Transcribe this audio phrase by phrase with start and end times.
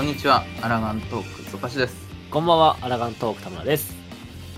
[0.00, 1.94] こんにちは、アラガントーク、ゾカシです。
[2.30, 3.94] こんばんは、アラガントーク田村です。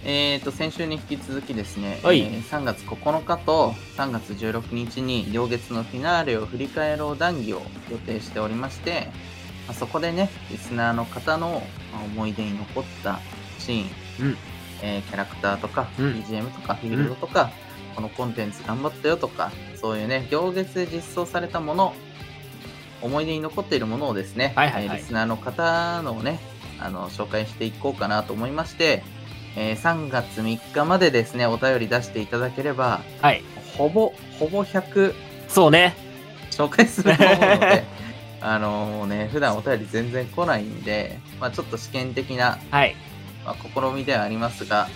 [0.04, 2.20] えーと、先週に引き続きですね、はい。
[2.20, 9.08] えー3月9日と3月16日に両月のフィナーレを振り返ろう談義を予定しておりまして、
[9.66, 11.61] まあそこでね、リスナーの方の
[11.93, 13.18] まあ思い出に残った
[13.59, 13.86] シーン、
[14.20, 14.36] うん。
[14.80, 16.12] えーキャラクターとか、うん。
[16.22, 17.50] BGM とか、フィールドとか、
[17.96, 21.95] このコンテンツ頑張ったよとか、そういうね、行月で実装されたもの、
[23.02, 26.38] 思い出に残っているものをですね、はいはいはいえーリスナーの方のね、
[26.80, 29.02] あの、紹介していこうかなと思いまして、
[29.56, 33.42] えー3月3日までですね、お便り出していただければ、はい。
[33.77, 35.14] ほぼ、ほぼ100
[35.48, 35.94] そうね。
[36.50, 37.84] 紹介すると思うので、
[38.41, 42.97] あのもうね、普段お便り全然来ないんで、まあちょっと試験的な、はい。
[43.44, 44.89] まあ、試みではありますが、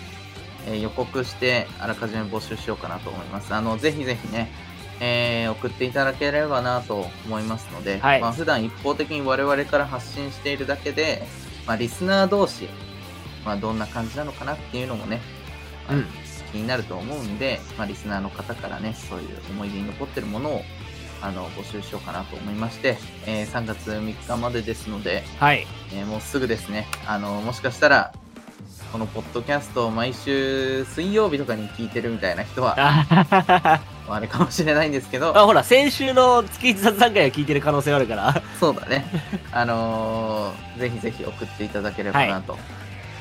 [0.67, 3.53] えー予告してあらかじめ募集しようかなと思います。
[3.53, 4.51] あの、ぜひぜひね、
[4.99, 8.21] えー送っていただければなと思いますので、はい。
[8.21, 11.23] まあ普段一方的に我々から発信しているだけで、
[11.65, 12.67] まあリスナー同士、
[13.45, 15.21] まあどんな感じなのかなっていうのもね、
[15.87, 16.05] まあうん
[16.51, 20.61] 気になると思うんで、まあリスナーの方からね、そういう思い出に残ってるものを
[21.21, 25.67] あの募集しようかなと思いまして、えー3月3日までですので、はい。
[25.93, 28.13] えーもうすぐですね、あの、もしかしたら、
[28.91, 38.41] このポッドキャストを毎週水曜日とかに聞いてるみたいな人は、ああれかもしれないんですけど、ほら、先週の月一雑談会は聞いてる可能性があるから。
[38.59, 39.05] そうだね、
[39.51, 42.57] あのーぜひぜひ送っていただければなと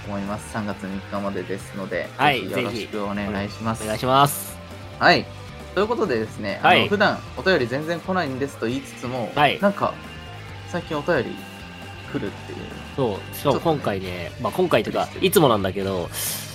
[0.06, 0.56] 思います。
[0.56, 3.82] 3月3日までですので、はいぜひよろしくお願いします。
[3.82, 4.56] お願いします。
[4.98, 5.26] はい。
[5.74, 9.94] ということでですね、あのはい普段お便り全然来ないんですと言いつつも、はいなんか、
[10.68, 11.36] 最近お便り
[12.12, 12.85] 来るっていう。
[12.96, 13.36] そう。
[13.36, 16.08] しかも今回ね、まあ今回というか、いつもなんだけど、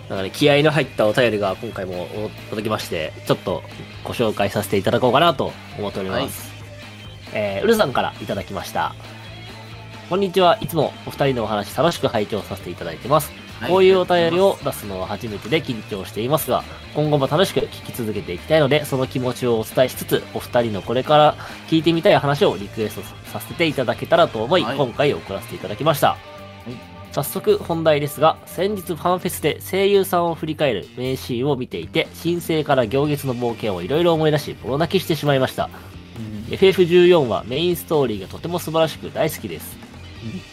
[0.09, 2.07] なんかね、気合の入ったお便りが今回も
[2.49, 3.63] 届きまして、ちょっと
[4.03, 6.51] ご紹介させていただこうかなと思っております。
[7.33, 8.93] えー、うるさんからいただきました。
[10.09, 10.57] こんにちは。
[10.59, 13.31] いつもお二人のお話楽しく拝聴させていただいてます。
[13.67, 16.63] こういうお便りを出すのは初めてで緊張していますが、
[16.95, 21.35] 今後も楽しく聞き続けていきたいので、その気持ちをお伝えしつつ、お二人のこれから
[21.69, 23.01] 聞いてみたい話をリクエスト
[23.31, 26.17] させていただけたらと思い、はい今回送らせていただきました。
[27.11, 35.69] 早速本題ですが、先日ファンフェスで声優さんを振り返る名シーンを見ていて、新生から行月の冒険をいろいろ思い出し、ボロ泣きしてしまいました。
[36.17, 39.77] うん FF14 はメインストーリーがとても素晴らしく大好きです。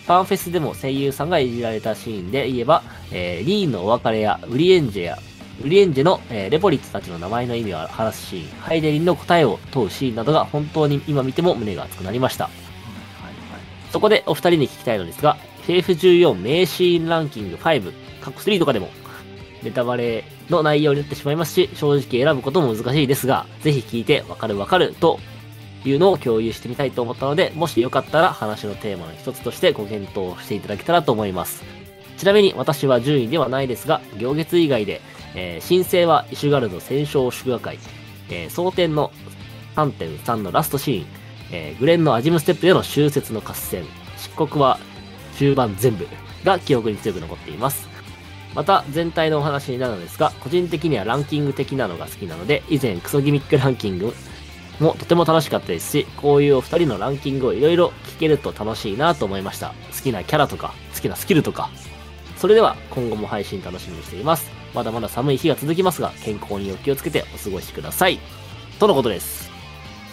[0.07, 2.83] ファンフェスでも声優さんがいじられたシーンで言えば、
[3.13, 5.19] えーリーンのお別れやウリエンジェや、
[5.65, 12.51] ウリエンジェの、えーレポリッツたちの名前の意味を話すシーン、ハイデリンの答えを問うシーンなどが本当に今見ても胸が熱くなりました。
[13.91, 15.37] そこでお二人に聞きたいのですが、
[15.73, 18.89] FF14 名シーンランキング5、カッコ3とかでも、
[19.63, 25.19] ネタバレの内容になってしまいますし、正直選ぶことも難しいですが、ぜひ聞いてわかるわかると
[25.85, 31.65] いうのを共有してみたいと思ったので、もしよかったら話のテーマの一つとしてご検討していただけたらと思います。
[32.17, 35.01] ちなみに私は順位ではないですが、行月以外で、
[35.35, 37.79] えー申請はイシュガルド戦勝祝賀会、
[38.31, 39.13] えー、蒼天の
[39.77, 41.07] 3.3のラストシーン、
[41.53, 43.85] えーグレンのアジムステップでの終節の合戦、
[44.17, 44.79] 漆黒は
[45.39, 46.07] 終盤全部
[46.45, 47.89] が記憶に強く残っています。
[48.55, 54.15] また、全体のお話になるのですが、個人的にはランキング的なのが好きなので、以前クソギミックランキング
[54.81, 59.75] もとても楽しかったですし、こういうお二人のランキングをいろいろ聞けると楽しいなと思いました。
[59.95, 61.71] 好きなキャラとか、好きなスキルとか。
[62.37, 64.51] それでは、今後も配信楽しみにしています。
[64.75, 68.19] まだまだ寒い日が続きますが、健康にお気をつけてお過ごしください。
[68.79, 69.51] とのことです。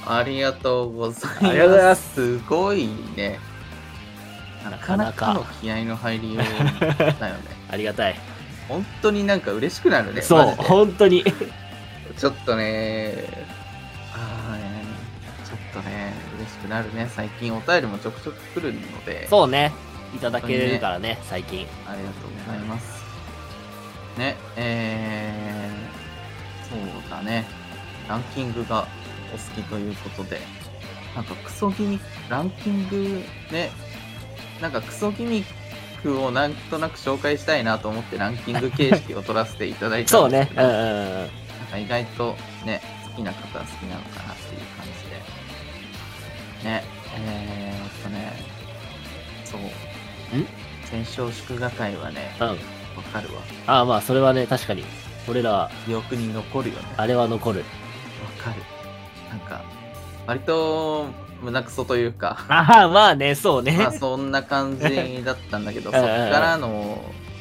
[0.05, 1.47] ありがとうございます。
[1.47, 3.54] ありがとうございますすごいね。
[4.69, 6.45] なかななかの気合の入りよう
[7.19, 7.41] だよね。
[7.69, 8.15] ありがたい。
[8.67, 10.21] 本当になんか嬉しくなるね。
[10.21, 11.23] そう、本当に。
[12.17, 13.45] ちょっとね、ね
[15.45, 17.09] ちょっとね、嬉しくなるね。
[17.13, 19.71] 最近お便りもちょくちょく来るので、そうね。
[20.15, 21.67] いただけるからね、最近。
[21.87, 23.03] ありがとうございます。
[24.17, 27.45] ね、えー、そうだね。
[28.07, 28.87] ランキングが
[29.33, 30.39] お好きということで、
[31.15, 33.21] なんかクソギミランキング
[33.51, 33.71] ね、
[34.61, 35.45] なんかクソギミッ
[36.01, 40.61] クをなんとなく紹介したいなと思ってランキング形式を取らせていただいたそうねんですけ。
[40.61, 41.13] ど、うんうんうん。
[41.15, 41.27] なん
[41.71, 42.35] か意外と
[42.65, 44.85] ね、好きな方は好きなのかなっていう感
[46.61, 46.69] じで。
[46.69, 46.83] ね、
[47.17, 48.33] えーっとね、
[49.43, 49.61] そう。
[50.37, 50.47] ん？
[50.85, 52.47] 戦勝祝賀会はね、うん。
[52.47, 52.55] わ
[53.11, 53.41] かるわ。
[53.67, 54.83] ああ、まあ、それはね、確かに。
[55.27, 56.81] 俺ら、記憶に残るよね。
[56.97, 57.63] わあれは残る。
[58.45, 58.61] かる。
[59.29, 59.61] なんか、
[60.27, 61.07] 割と
[61.41, 63.77] 胸クソというか、ああ、まあね、そうね。
[63.77, 66.67] まあそんな感じだったんだけど、 そっからの、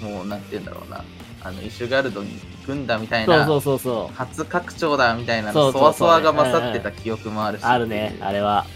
[0.01, 1.05] もうなんて言うんだろうな、
[1.43, 4.17] あの、イシュガルドに行くんだみたいな、そうそうそうそう。
[4.17, 8.67] 初拡張だみたいなそわそわが勝ってた記憶もあるし、あるね、あれは。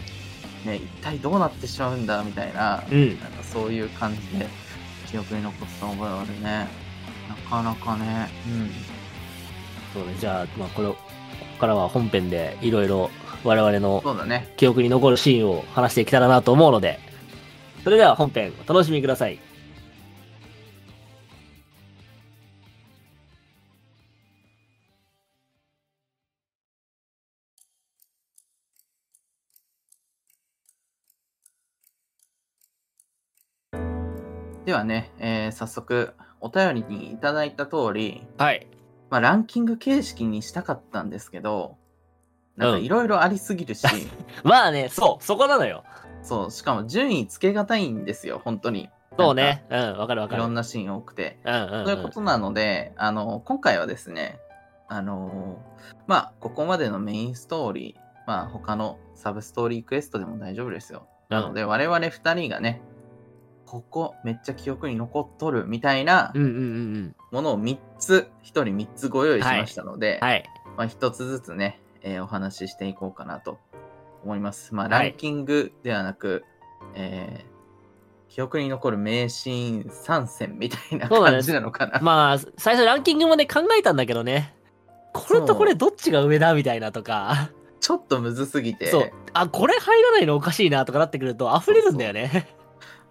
[0.64, 3.08] ね、一体どうなってしまうんだみたいな、うん。
[3.20, 4.46] なんかそういう感じで
[5.10, 6.68] 記憶に残った覚えはあるね。
[7.28, 8.70] なかなかね、うん。
[9.94, 10.98] そうね、じゃあ、まあ、これを、こ
[11.54, 13.10] こからは本編でいろいろ
[13.44, 14.02] 我々の。
[14.56, 16.98] 記憶に残るシーンを話していけたらなと思うので、
[17.84, 19.38] それでは本編お楽しみください。
[34.64, 38.66] ではね、えー早速お便りにいただいた通り、はい。
[39.10, 41.78] まあ、ランキング形式にしたかったんですけど、
[42.58, 43.86] なんかいろいろありすぎるし、
[44.42, 45.84] まあね、そう、そこなのよ。
[46.22, 48.90] そう、しかも順位つけがたいんですよ、本当に。
[49.16, 49.64] そうね。
[49.70, 50.36] うん、わかるわか。
[50.36, 50.42] る。
[50.42, 51.38] ろんなシーン多くて。
[51.44, 51.86] うんうん、うん。
[51.86, 54.38] そういうことなので、あの、今回はですね、
[54.88, 55.58] あの、
[56.06, 61.06] まあ、ここまでのメインストーリー、まあ、他のサブストーリークエストでも大丈夫ですよ。
[61.28, 62.80] なので、我々2人がね、
[63.66, 66.62] ここめっちゃ記憶に残っとるみたいなうんうんうんう
[67.00, 67.16] ん。
[67.30, 70.44] ものを3つ、1人3つご用意しましたので、はい。
[70.76, 73.58] まあ、1つずつね、えーお話ししていこうかなと
[74.24, 74.74] 思います。
[74.74, 76.44] まあ、はいランキングではなく、
[76.94, 77.58] えー
[78.28, 81.98] 記憶に残る名シーン3選みたいな感じなのかな。
[82.00, 84.54] まあ、最初ランキングもね、考えたんだけどね。
[85.14, 87.50] これとこれどっちが上だみたいなとか。
[87.80, 89.12] ちょっとむずすぎて、そう。
[89.32, 92.54] あ、これ入らないのおかしいなとかなってくると溢れるんだよね。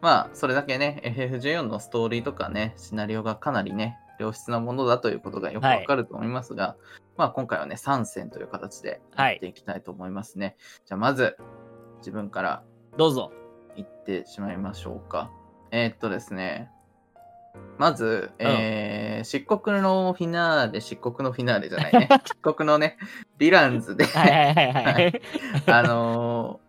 [0.02, 6.76] まあ、それだけね、FF14 のストーリーとかね、シナリオがかなりね、良質なものだということがよくわかると思いますが、
[7.18, 10.56] まあ、今回はね、3選という形でやっていきたいと思いますね。
[10.86, 11.38] じゃあ、まず、
[12.00, 12.64] 自分から
[12.98, 13.32] どうぞ。
[13.76, 15.32] 言ってしまいましょうか。
[15.72, 16.72] えーっとですね、
[17.78, 22.08] まず、うんえー漆黒のフィナーレ、漆黒のフィナーレじゃないね。
[22.26, 22.98] 漆黒のね、
[23.40, 25.22] ヴィランズで、はいはいはいはい。
[25.68, 26.68] あのー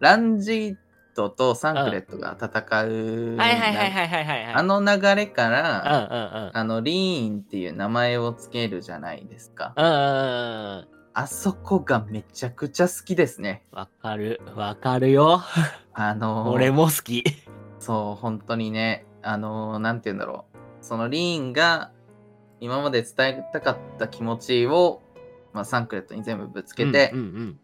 [0.00, 0.76] ランジッ
[1.14, 2.48] トとサンクレットが戦
[2.84, 3.36] う。
[3.40, 6.50] あの流れかうんら、うんうん。
[6.52, 9.72] あの、リーンっていう名前をつけるじゃないですか。
[9.76, 10.88] うんうんうんうん。
[11.12, 13.64] あそこがめちゃくちゃ好きですね。
[13.72, 14.40] わかる。
[14.54, 15.42] わかるよ。
[15.92, 17.24] あのー俺も好き。
[17.78, 20.58] そう、本当にね、あのーなんて言うんだろう。
[20.80, 21.90] そのリーンが
[22.60, 25.02] 今まで伝えたかった気持ちを、
[25.52, 27.60] まあ、サンクレットに全部ぶつけて、うんうん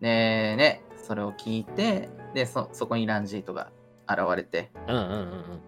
[0.00, 3.70] で、ね、それを聞いて、で、そ、そこにランジートが
[4.08, 4.94] 現れて、うん。
[4.94, 5.06] うんう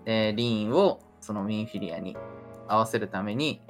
[0.00, 0.04] ん。
[0.04, 2.16] で、リーンをそのミンフィリアに
[2.68, 3.62] 合わせるために、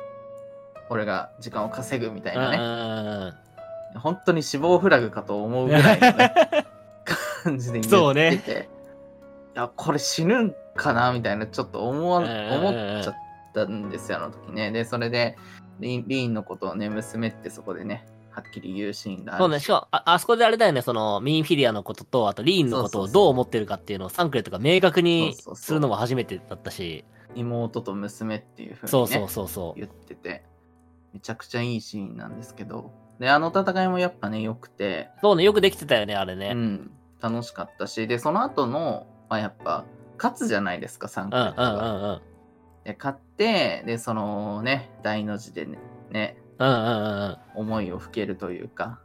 [0.90, 3.32] 俺が時間を稼ぐみたいなね、ね。
[3.98, 6.34] 本当に死亡フラグかと思うぐらいのね、
[7.44, 8.68] 感じで言そうねってて、
[9.54, 13.14] いや、これ死ぬんかなみたいな、ちょっと思わ、思っちゃっ
[13.54, 14.70] たんですよ、あの時ね。
[14.70, 15.36] で、それで、
[15.80, 29.78] リンのことをね、娘ってそこでね、はっきり言うシーンがあるそうね、しかもあ、あそこであれだよね、その、ミンフィリアのことと、あと、リーンのことをどう思ってるかっていうのをサンクレットが明確にするのも初めてだったし、妹と娘っていう風に、ね、そうそうそうそう。
[29.78, 30.44] 言ってて、
[31.12, 36.52] めちゃくちゃいいシーンなんですけど、で、あの戦いもやっぱね、良くて、そうね、よくできてたよね、あれね。
[36.54, 36.90] うん、
[37.20, 39.84] 楽しかったし、で、その後の、まあ、やっぱ、
[40.18, 41.94] 勝つじゃないですか、サンクうんうんレットが。
[41.94, 42.20] うんうん。
[42.84, 45.78] で、勝って、で、そのね、大の字でね、
[46.10, 46.41] ねうんうんうんうん。
[46.58, 49.00] 思いを吹けるというか、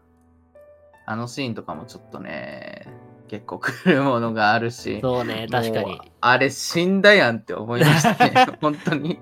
[1.05, 2.87] あのシーンとかもちょっとね、
[3.27, 5.99] 結構来るものがあるし、そうね、確かに。
[6.21, 9.19] あれ死んだやんって思いましたね、 本当に。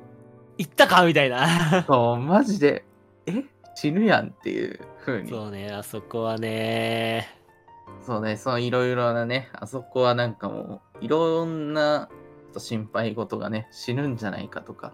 [0.57, 1.05] 行ったか？
[1.05, 1.83] みたいな。
[1.83, 2.85] そう、マジで、
[3.25, 3.43] え？
[3.75, 5.29] 死ぬやんっていう風に。
[5.29, 7.27] そうね、あそこはね。
[8.01, 12.09] そうね、そのいろいろなね、あそこはなんかもう、いろんな
[12.57, 14.93] 心配事がね、死ぬんじゃないかとか、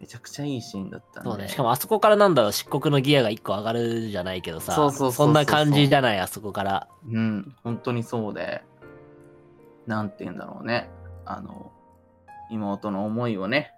[0.00, 1.22] めちゃくちゃいいシーンだった。
[1.22, 6.88] そうね、しかもあそこからなんだろう、漆黒のギアが一個上がるじゃないけどさ、そうそうそうそうそんな感じじゃない、あそこから。
[7.10, 8.62] うん、本当にそうで、
[9.86, 10.90] なんて言うんだろうね。
[11.24, 11.72] あの、
[12.50, 13.72] 妹の思いをね、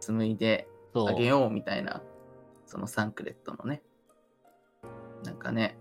[0.00, 1.08] 紡いでそう。
[1.08, 2.02] あげようみたいな、
[2.66, 3.82] そのサンクレットのね、
[5.24, 5.78] なんかね、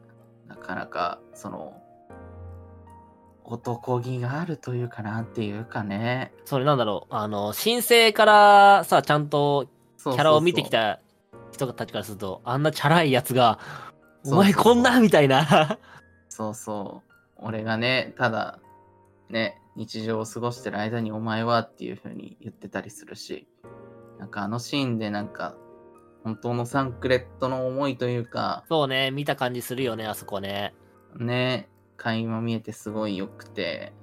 [0.48, 1.82] なかなか、その、
[3.52, 6.32] 男気があるというかなんていうかね。
[6.46, 9.68] それなんだろう、あの、申請からさ、ちゃんと
[9.98, 11.00] キキャラを見てきた
[11.52, 13.60] 人たちからすると、あんなチャラいやつが、
[14.26, 15.78] お前こんなみたいな。
[16.30, 17.12] そうそう。
[17.38, 18.60] 俺がね、ただ、
[19.30, 23.48] ね、日常を過ごしてる間にお前はっていう風に言ってたりするし、
[24.18, 25.56] なんかあのシーンでなんか、
[26.24, 30.74] 本当のサンクレットの思いというか、そうね、見た感じするよね、あそこね。
[31.18, 31.68] ね、
[32.02, 33.94] 垣間見えてすごい良くて、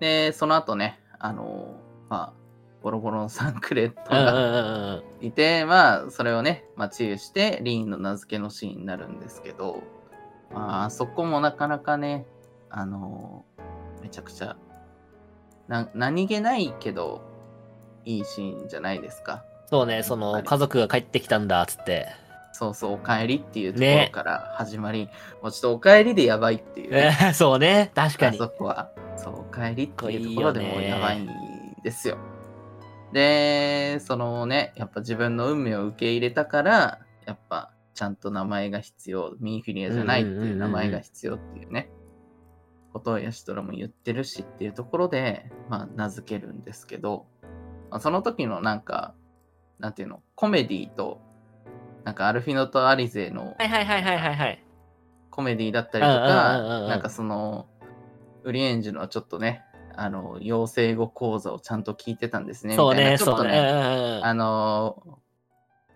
[0.00, 1.74] で、その後ね、あの、
[2.08, 2.44] まあ、
[2.82, 5.26] ボロボロのサンクレットがうん。
[5.26, 9.82] いて、まあ、それをね、まあ、治癒して、リーンの名付けのシーンになるんですけど、
[10.52, 12.26] まあ、あそこもなかなかね、
[12.70, 13.44] あの、
[14.02, 14.56] めちゃくちゃ
[15.68, 17.22] な何気ないけど、
[18.04, 19.44] いいシーンじゃないですか。
[19.66, 22.08] そうね、その、家族が帰ってきたんだ、つって。
[22.54, 25.08] そうそう、お帰りっていうところから始まり、
[25.42, 27.16] もうちょっとお帰りでやばいっていう、ね。
[27.20, 28.38] えー そうね、確かあに。
[28.38, 31.28] そこは、そう、お帰りっていうところでもやばいん
[31.82, 32.16] ですよ。
[33.12, 41.90] で、そのね、やっぱ自分の運命を受け入れたから、やっぱちゃんと名前が必要、ミンフィリアじゃないっていう名前が必要っていうね、
[42.92, 47.26] ことをヤシトラも言ってるしっていうところで、まあ名付けるんですけど、
[47.90, 49.14] まあその時のなんか、
[49.80, 51.20] なんていうの、コメディと、
[52.04, 54.64] なんかアルフィノとアリゼのはいはいはいはいはいはい。
[55.30, 57.66] コメディだったりとうんうんうんうんか、うんなんかその、
[58.44, 59.62] ウリエンジのちょっとね、
[59.96, 62.76] あの、養成語講座をちゃんと聞いてたんですね。
[62.76, 63.58] そうね、みたいなちょっとそうね。
[63.58, 65.18] うんうんうんあの、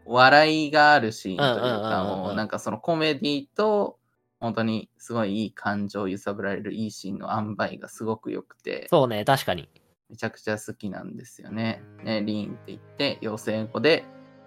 [0.06, 3.98] 笑いがあるシーンというか、うんうんうんうんもうなんかそのコメディと、
[4.40, 9.68] 本当にすごいいい感情を揺さぶられるいいシーンの塩梅がすごく良くて、そうね、確かに。
[10.08, 11.82] めちゃくちゃ好きなんですよね。
[12.02, 14.04] ね、リーンって言って、養成語で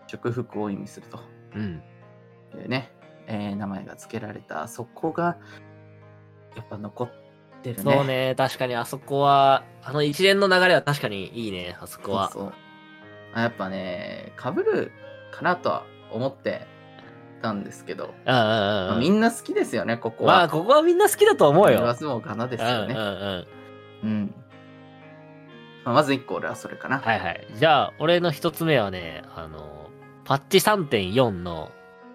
[0.07, 1.19] 祝福を意味すると。
[1.55, 1.83] うん。
[2.59, 2.91] いうね、
[3.27, 5.37] えー名前が付けられた、そこが、
[6.55, 7.09] やっぱ残っ
[7.61, 7.83] てるね。
[7.83, 12.29] そうね、確かにあそこは、あの一連の流れは確かにいいね、あそこは。
[12.31, 12.53] そう
[13.35, 14.91] やっぱね、被る
[15.31, 16.67] かなとは思って
[17.41, 18.13] たんですけど。
[18.99, 20.35] みんな好きですよね、ここは。
[20.37, 21.77] まあ、ここはみんな好きだと思うよ。
[21.77, 22.93] 言わずもがなですよね。
[22.93, 23.47] うんうんうん。
[24.03, 24.35] うん。
[25.85, 26.99] まあ、まず1個俺はそれかな。
[26.99, 27.47] はいはい。
[27.53, 29.89] じゃあ、俺の一つ目はね、あの、
[30.31, 31.71] パッチ3.4の、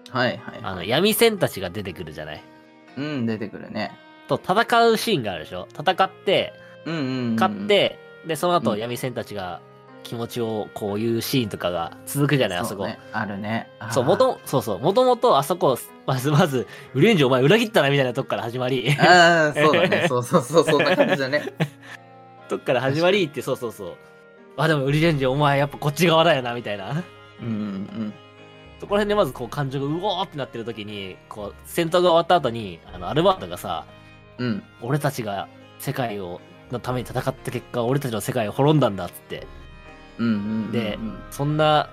[0.09, 0.89] はいはいあの、はい。
[0.89, 2.43] 闇戦たちが出てくるじゃない？
[2.97, 3.91] うん、出てくるね。
[4.27, 5.67] と、戦うシーンがあるでしょ？
[5.79, 6.51] 戦って、
[6.85, 7.35] うんうん、うん。
[7.35, 9.61] 勝っ、て、で、その後、うん闇戦たちが
[10.01, 12.87] 気持ちをこういうシーンとかが続くじゃない、あそこ。
[12.87, 13.69] ね、あるね。
[13.91, 20.05] そう、もと、そうそう、もともとあそこ、まずまず、ウレンジお前裏切ったなみたいなとこから始まり、ああ、そうだね。
[20.07, 21.43] そうそうそう、そんな感じだね。
[22.49, 23.93] とこから始まりって、そうそうそう。
[24.57, 27.03] あ、でもウリレンジお前やっぱこっち側だよな、みたいな。
[27.41, 28.13] うんうん
[28.79, 33.85] そこら辺でまずこう感情がうおーってなってる時に、こう、戦闘が終わった後に、あの、アルバートがさ、
[34.37, 34.47] うん。
[34.47, 34.63] うん。
[34.81, 35.47] 俺たちが
[35.79, 36.41] 世界を、
[36.71, 39.47] のために戦った結果、俺たちの世界を滅んだんだっつって、
[40.19, 40.71] うんうんうんうん。
[40.71, 40.99] で
[41.31, 41.89] そんな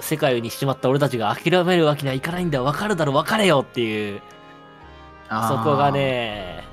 [0.00, 4.20] 世界にしちまった俺たちが諦めるわけにはいかないんだよ、わかるだろ、別れよっていう、
[5.48, 6.64] そこが、ね、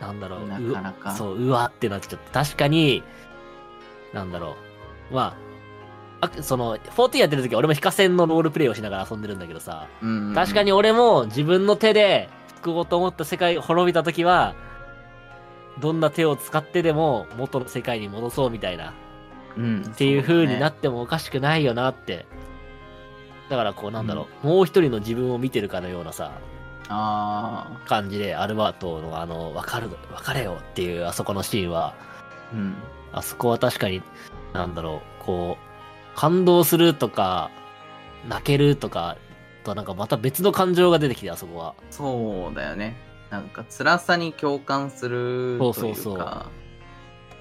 [0.00, 1.12] なんだろう、なうかなか。
[1.12, 3.02] そう、うわってなっちゃって、確かに、
[4.12, 4.56] なんだろ
[5.10, 5.49] う、まあ、
[6.20, 10.34] あその、14やってる時は俺も非化戦のロールプレイをしながら遊んでるんだけどさ、うんうんうん。
[10.34, 14.54] 確かに俺も自分の手で救おうと思った世界が滅びた時は、
[15.78, 18.92] どんな手を使ってでも元の世界に戻そうみたいな、
[19.56, 22.26] うん、っていう風になっってもおかしくないよなって。
[23.48, 26.32] だからこうなんだろう、もう一人の自分を見てるかのようなさ、
[26.88, 31.94] あ感じでアルバートのあの、わかる、別れよっていうあそこのシーンは、あ、
[32.52, 32.74] うん。
[33.12, 34.02] あそこは確かに、
[34.52, 35.69] なんだろう、こう、
[36.20, 37.50] 感動するとか、
[38.28, 39.16] 泣けるとか、
[39.64, 41.74] となんかまた別の感情が出てきて、あそこは。
[41.90, 42.94] そうだよね。
[43.30, 46.46] なんか辛さに共感するというか、そうそうそう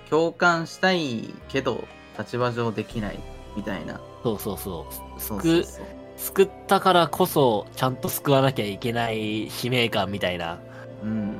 [0.10, 1.84] 共感したいけど
[2.18, 3.20] 立場上できない
[3.58, 4.00] みたいな。
[4.24, 5.22] そうそうそう。
[5.22, 5.86] そうそうそう。
[6.16, 10.58] 救ったからこそ、ちゃんと救わなきゃいけない使命感みたいな。
[11.04, 11.38] うん。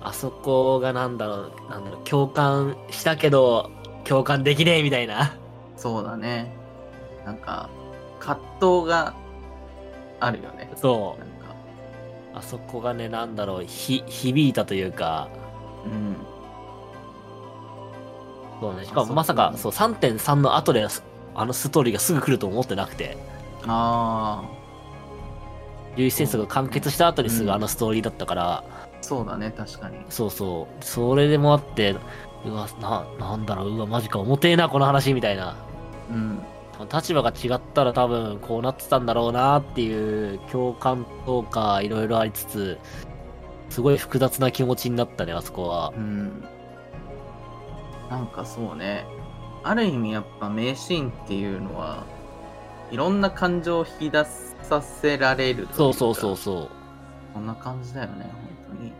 [0.00, 3.70] あそこがなんだろう、なんだろう、共感したけど、
[4.02, 5.36] 共感できねえみたいな。
[5.76, 6.60] そうだね。
[7.24, 7.68] なんか、
[8.20, 9.14] 葛藤が
[10.20, 10.70] あるよね。
[10.76, 11.54] そなんか、
[12.34, 12.38] う。
[12.38, 15.28] あそこがね、なんだろう、ひ、響いたというか、
[15.84, 16.16] うん。
[18.60, 18.84] そうね。
[18.84, 20.86] しかもまさか、そう、3.3の後で、
[21.34, 23.16] あのストーリーがすぐ来ると思ってなくて、
[23.66, 24.42] あ
[25.96, 28.64] 11戦争が完結した後にすうんぐあのストーリーだったから、あ、
[29.00, 29.96] そうだね、確かに。
[30.08, 30.84] そうそう。
[30.84, 31.96] それでもあって、
[32.44, 35.56] うわ、な、なんだろう、うわ、マジか、重てえな、この話、みたいな。
[36.10, 36.42] うん。
[36.90, 42.78] 立場が違ったら多分こうなってたんだろうなっていう共感とかいろいろありつつ、
[43.70, 46.00] すごい複雑な気持ちになったね、あそこはう。
[46.00, 46.44] ん。
[48.10, 49.06] なんかそうね。
[49.64, 52.04] ある意味やっぱ名シーンっていうのは、
[52.90, 54.24] いろんな感情を引き出
[54.62, 56.68] させられるそうそうそうそう。
[57.32, 58.30] こんな感じだよね、
[58.68, 58.92] 本当に。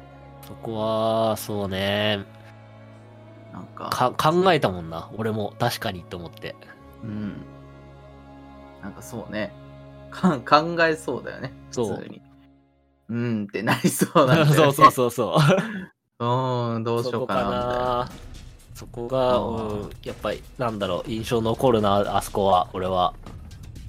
[0.46, 2.24] そこは、そうね。
[3.52, 5.10] なんか、か、考えたもんな。
[5.18, 6.56] 俺も確かにって思って。
[7.04, 7.34] うん。
[8.82, 9.52] なんかそうね。
[10.10, 12.20] か考えそうだよね、普通に。
[13.08, 14.54] うんってなりそうなんだよ、ね。
[14.54, 15.36] そうそうそうそ
[16.20, 16.24] う。
[16.24, 16.26] う。
[16.74, 18.08] うん、どうしようかな、みたいな。
[18.74, 23.14] そこが、うん、やっぱり、なんだろう、印象残るな、あそこは、俺は。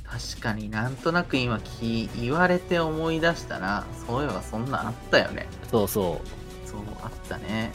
[0.04, 3.84] 確かになんとなく今き言われて思い出したな。
[4.06, 5.48] そういえばそんなんあったよね。
[5.72, 6.22] そうそ
[6.66, 7.72] そう、あったね。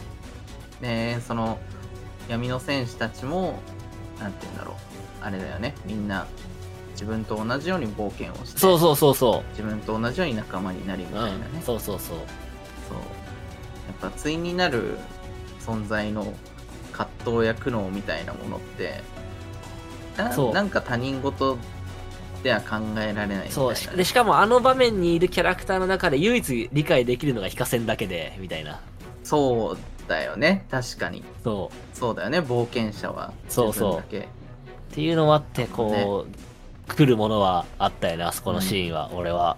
[0.81, 1.59] で、その、
[2.29, 3.59] 闇の戦士たちも、
[4.21, 4.75] なんて言うんだろう。
[5.21, 5.75] あれだよね。
[5.85, 6.27] みんな、
[6.99, 11.13] 自分と同じように冒険をして、そうそうそうそ自分と同じように仲間になりみう。
[11.13, 11.45] たいなね。
[11.55, 12.17] うん、そうそうそう。
[12.17, 12.19] そう。
[12.19, 14.99] やっぱ、対になる
[15.65, 16.35] 存在の
[16.93, 19.01] 葛藤や苦悩みたいなものって、
[20.17, 21.57] ななんか他人事
[22.43, 28.81] では考えられないね、そうしでしかもあの場面にいるキャラクターの中で唯一理解できるのがヒカセンだけでみたいな
[29.23, 29.79] そう
[30.09, 30.67] だよね。
[30.71, 31.23] 確かに。
[31.45, 32.41] そうそうだよね。
[32.41, 33.33] 冒険者は。
[33.49, 34.15] そうそう。
[34.15, 34.21] っ
[34.91, 36.33] ていうのもあってこう、
[36.89, 39.57] 来るものはあったよねあそこのシーンは、俺は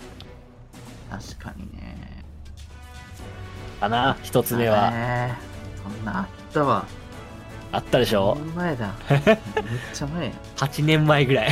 [1.11, 2.25] 確かにね。
[3.81, 5.35] かな一つ目はね
[5.83, 6.85] そんなあったわ。
[7.73, 8.37] あったでしょ？
[8.57, 8.93] 前だ。
[9.09, 9.21] めっ
[9.95, 10.33] ちゃ前や。
[10.57, 11.49] 8年前ぐらい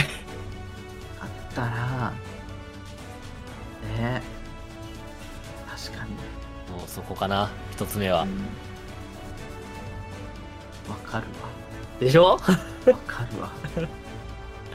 [1.21, 2.13] あったな
[3.99, 4.21] ね
[5.87, 6.11] 確かに。
[6.77, 8.47] もうそこかな一つ目は、うん
[10.91, 11.27] わかる
[12.01, 12.25] でしょ？
[12.25, 12.31] わ。
[12.33, 12.39] わ
[13.07, 13.51] かるわ。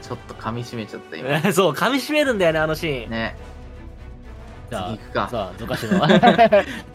[0.06, 1.40] ちょっと噛み締めちゃった今。
[1.52, 3.36] そう噛み締めるんだよねあのシーン、ね。
[4.70, 5.28] じゃあ次行くか。
[5.30, 5.98] さあゾカシの。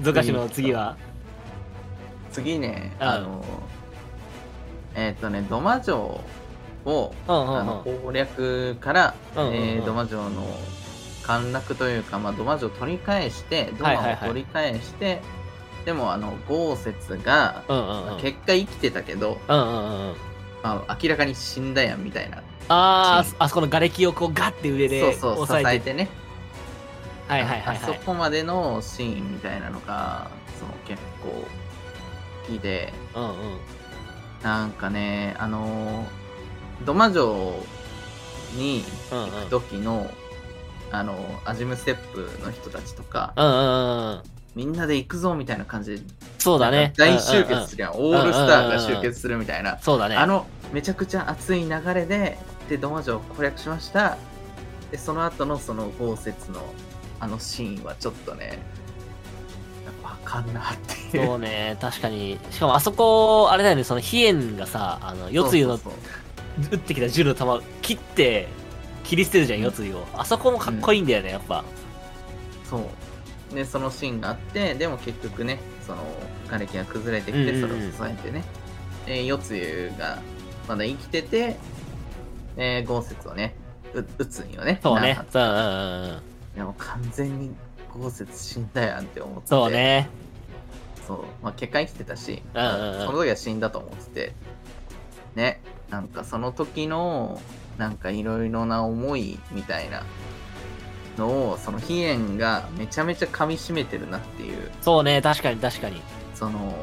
[0.02, 0.96] ゾカシの次は？
[2.32, 3.44] 次ね、うんあの、
[4.94, 9.56] えっ、とね、土間城を、うんうんあの攻略から、うんうんうん。
[9.56, 10.46] えー土間城の
[11.24, 14.16] 陥落というか、まあ、土間城を取り返して土間をはいはい。
[14.16, 15.22] はい取り返して、
[15.86, 18.22] でもあの豪雪が、うんうんうん。
[18.22, 20.16] 結果生きてたけど、うんうんうんうん。
[20.62, 25.90] まあ、明らかに死んだやんみたいなあシーーあそこの瓦礫をこうガッて上でそうそう支押さえて。
[25.90, 26.10] えてね。
[27.28, 31.30] はいはいはいあそはいこまでのシーンみたいなのがその結構
[32.48, 33.58] 好きでうんうん。
[34.42, 36.06] なんかねあの
[36.86, 37.56] 土間城
[38.56, 39.30] にうんうん。
[39.32, 40.10] 行く時の、
[40.92, 44.22] あのアジムステップの人たちとか、うんうんうんうん。
[44.56, 46.02] みんなで行くぞみたいな感じで。
[46.40, 46.94] そうだね。
[46.98, 50.16] 大集うんうんうん結するやん、オールスターが集結するみたいな、そうだね。
[50.16, 52.38] あのめちゃくちゃ熱い流れで
[52.70, 54.18] で土間城を攻略しました。
[54.92, 56.62] でその後のその豪雪の
[57.20, 58.60] あのシーンはちょっとね
[59.86, 60.64] やっぱあかんなっ
[61.10, 61.26] ていう。
[61.26, 62.40] そうね確かに。
[62.52, 65.80] しかもあそこあれだよねその飛燕がさあの夜露の
[66.72, 68.48] 打ってきた銃の弾切って
[69.04, 70.06] 切り捨てるじゃん夜露を。
[70.14, 71.64] あそこもかっこいいんだよねやっぱ。
[72.70, 73.56] そう。
[73.56, 76.04] でそのシーンがあってでも結局ねその
[76.46, 77.80] 瓦礫が崩れてきてそうんうんうん。
[77.82, 78.44] れを支えてね、
[79.08, 80.22] で夜露が
[80.68, 81.58] まだ生きてて、
[82.60, 83.56] えー豪雪をね
[83.94, 85.18] う打つんよねそうね。
[85.34, 86.22] ううんうんうん。
[86.56, 87.56] でも完全に
[87.94, 90.10] 豪雪死んだやんって思ってそうね。
[91.08, 93.06] そう、まあ、結果生きてたし、うんうんうん。
[93.08, 94.34] その時は死んだと思ってて、
[95.36, 97.42] ね、なんかその時の、
[97.80, 100.04] なんかいろいろな思いみたいな
[101.18, 105.22] のを、その飛燕がめちゃめちゃ噛み締めてるなっていう、そうね。
[105.22, 106.02] 確かに確かに。
[106.36, 106.76] その、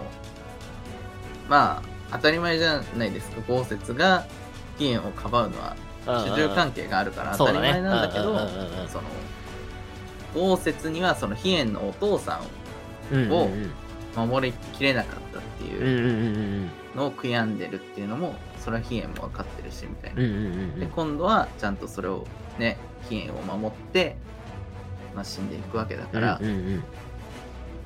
[1.49, 4.25] まあ、当たり前じゃないですか、豪雪が
[4.79, 8.39] 飛燕をかばうのは、主従関係があるから当たり前なんだけど、
[8.89, 9.05] その、
[10.35, 12.41] 豪雪にはその飛燕のお父さ
[13.13, 13.49] んを
[14.15, 20.21] 守りきれなかったっていう、のを悔やんでるっていうのもそれは飛燕も分かってるしみたいな、
[20.79, 22.27] で今度はちゃんとそれを
[22.59, 24.17] ね飛燕を守って、
[25.15, 26.39] まあ、死んでいくわけだから、っ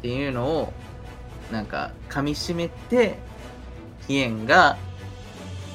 [0.02, 0.72] ていうのを
[1.52, 3.18] なんか噛み締めて
[4.06, 4.76] 飛燕が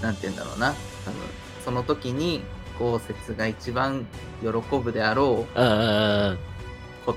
[0.01, 0.73] なんて言うんだろうな
[1.05, 1.19] 多分
[1.63, 2.43] その時に
[2.79, 4.05] 豪雪が一番
[4.41, 6.31] 喜ぶであろうんうんうん。
[6.33, 6.39] う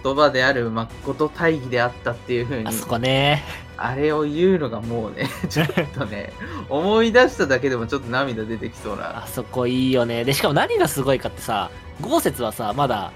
[0.03, 3.43] 言葉である誠大義であったっていう風にあそこね。
[3.77, 6.33] あれを言うのがもうね、 ちょっとね、
[6.69, 9.23] 思い出しただけでもちょっと涙出てきそうな。
[9.25, 10.25] あそこいいよね。
[10.25, 11.71] でしかも何がすごいかってさ
[12.01, 13.13] 豪雪はさまだ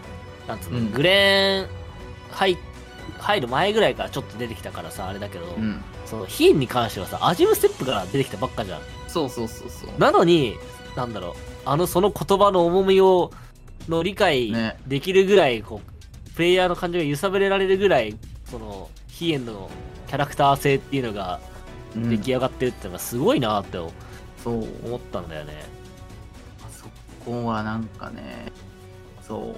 [0.46, 0.92] なんつうの、うん。
[0.92, 1.68] グレーン
[2.30, 2.56] 入
[3.18, 5.82] 入る前ぐらいからちょっと出てきたからさあれだけど、うん。
[6.06, 8.80] そのヒーンに関してはさアジムステップから出てきたばっかじゃん
[9.12, 10.00] そうそうそうそう。
[10.00, 10.56] なのに
[10.96, 13.30] なんだろうあのその言葉の重みを
[13.88, 18.16] の理解ねできるぐらい、こうプレイヤーの感情が揺さぶれられるぐらい
[18.50, 19.70] そのヒエンの
[20.06, 21.40] キャラクター性っていうのが
[21.94, 23.78] うん出来上がってるっていうのがすごいなって
[24.42, 24.54] そう。
[24.86, 25.54] 思ったんだよね。
[26.64, 26.86] あそ
[27.24, 28.50] こはなんかね、
[29.26, 29.56] そう。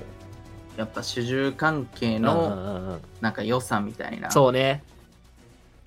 [0.78, 4.82] やっぱ主従関係うんのうんうんうんなんか良さみたいなそうね。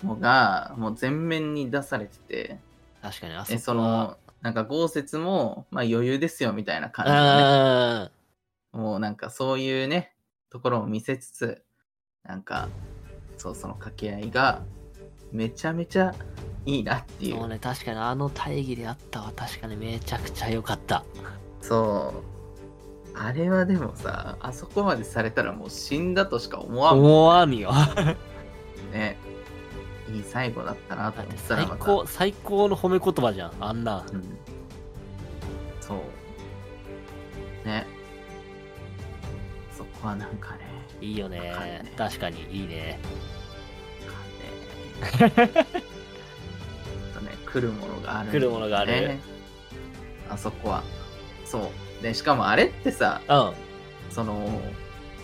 [0.02, 2.58] のがもう全面に出されてて、
[3.02, 7.22] 確かにあそえ、こその、なんか豪雪も、まあ余裕ですよみたいなうん感じでね。
[8.02, 10.14] うんもうなんかそういうね、
[10.50, 11.62] ところを見せつつ、
[12.22, 12.68] なんか、
[13.38, 14.62] そう、その掛け合いが、
[15.32, 16.14] めちゃめちゃ
[16.66, 17.38] いいなっていう。
[17.38, 21.04] そうね確かにあの大義であったは確かにめちゃくちゃ良かった。
[21.62, 22.14] そ
[23.14, 23.18] う。
[23.18, 27.72] あれはでもさ、あそこまでされたらもう死んだとしか思わんも思わんよ。
[30.28, 34.04] 最後だったなと思ったら最高、最高の褒め言葉じゃん、あんな。
[34.12, 34.22] うん、
[35.80, 35.94] そ
[37.64, 37.66] う。
[37.66, 37.86] ね。
[39.76, 40.60] そこはなんかね
[41.00, 41.40] いいよね。
[41.40, 41.92] ね。
[41.96, 42.98] 確かに、いいね。
[45.20, 45.70] なんかね ちょっ
[47.14, 48.32] とね来るものがあるね。
[48.32, 49.16] 来るものがある。
[50.28, 50.82] あそこは。
[51.44, 52.02] そう。
[52.02, 53.52] でしかもあれってさうん。
[54.10, 54.60] その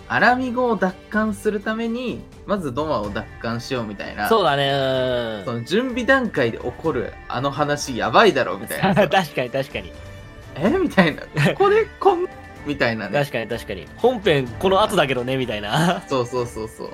[0.08, 5.42] アラミ語を奪還するためにまずドマを奪還しようみたいなそうだね。
[5.44, 9.92] その準備段階で起こるあの話やばいだろみたいな 確さかに確かに。
[10.56, 10.68] え？
[10.70, 11.28] みたいなこ
[11.64, 12.26] こで こん？
[12.66, 13.86] みたいなね確かに確かに。
[13.96, 16.02] 本編この後だけどね、みたいな。
[16.08, 16.88] そうそうそうそう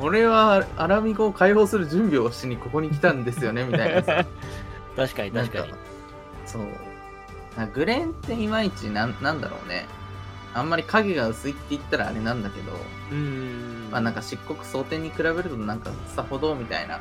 [0.00, 4.24] 俺はアラミ語を解放する準備をしにここに来たんですよねみたいなさ
[4.96, 5.72] 確かに確かに。
[6.46, 6.62] そう
[7.56, 9.86] なグレンっていまいちなんなんだろうね
[10.58, 12.72] あんまり影が薄いって言ったらあれなんだけど、
[13.10, 13.90] うーん。
[13.90, 17.00] まあなんか漆黒蒼天に比べるとなんかさほどみたいな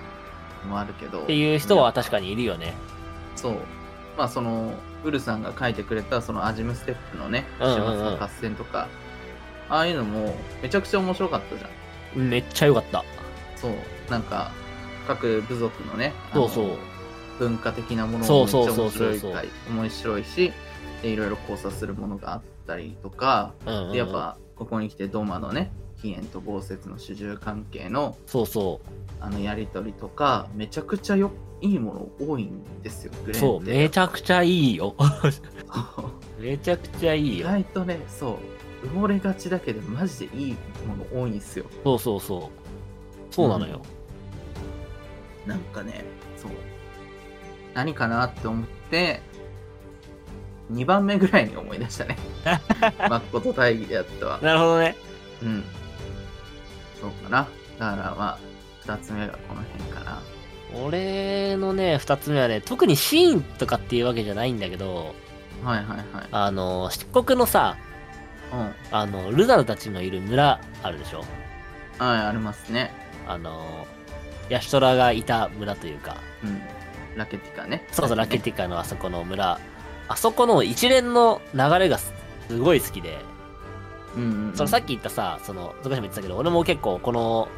[0.63, 2.74] のもあるけどっていう人は確かにいるよね。
[3.36, 3.58] そう
[4.17, 8.88] まあそのウルさんが書いてくれたそのアジムステップのねうんうんうん週末の合戦とか、
[9.70, 13.04] ああいうのもめちゃくちゃ面白かったじゃんめっちゃ良かった。
[13.56, 13.72] そう
[14.10, 14.52] なんか
[15.08, 16.70] 各部族のねそうそう。
[17.39, 20.52] 文化的なものもめっちゃ面白い回面白いし
[21.04, 28.82] でいろいろ交差するものがあったりとかうんうんうんでやっぱここに来てドマのね起源と豪雪の主従関係のそうそ
[29.20, 33.34] あのやり取りとかめちゃくちゃよいいもの多いんですよグう。
[33.34, 34.94] レーンそう、めちゃくちゃいいよ。
[36.40, 37.48] めちゃくちゃいい意よ。
[37.48, 38.38] 外とねそ
[38.84, 42.52] う埋もれがちだけどマジでいいもの多いんですよそうそうそ
[43.32, 43.34] う。
[43.34, 43.82] そうなのよ。
[45.48, 46.04] なんかね
[46.36, 46.52] そう
[47.74, 49.22] 何かなって思って
[50.72, 52.18] 2番目ぐらいに思い出したね。
[53.10, 54.40] マッコと大義でやったわ。
[54.42, 54.96] なるほどね。
[55.42, 55.64] うん。
[57.00, 57.38] そうかな。
[57.80, 58.38] だからまあ
[58.86, 60.22] 2つ目がこの辺かな。
[60.84, 65.16] 俺のね、二つ目はね、特にシーンとかっていうわけじゃないんだけど、
[65.64, 66.06] はいはいはい。
[66.32, 67.78] あの、漆黒のさ、
[68.52, 68.74] うん。
[68.92, 71.24] あの、ルナルたちのいる村あるでしょ？
[72.00, 72.92] はいありますね。
[73.28, 73.88] あの、
[74.50, 76.62] ヤシトラがいた村というか、うん。
[77.18, 77.86] ラケティカね。
[77.92, 79.60] そうそう、ラケィティカのあそこの村、
[80.08, 82.13] あそこの一連の流れがす
[82.48, 83.20] すごい好きで、
[84.15, 84.56] うんうんうん。
[84.56, 87.50] そのさっき言ったさ、その、ゾカシも言ってたけど、俺も結構この、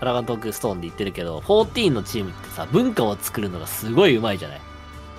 [0.00, 4.60] ドラガントークストーンで言ってるけど、14のチームってさ、文化を作るのがすごいうまいじゃない？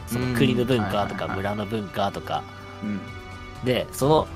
[0.07, 2.43] その国の文化とか村の文化とか。
[2.83, 2.99] うん。
[3.65, 4.27] で、その、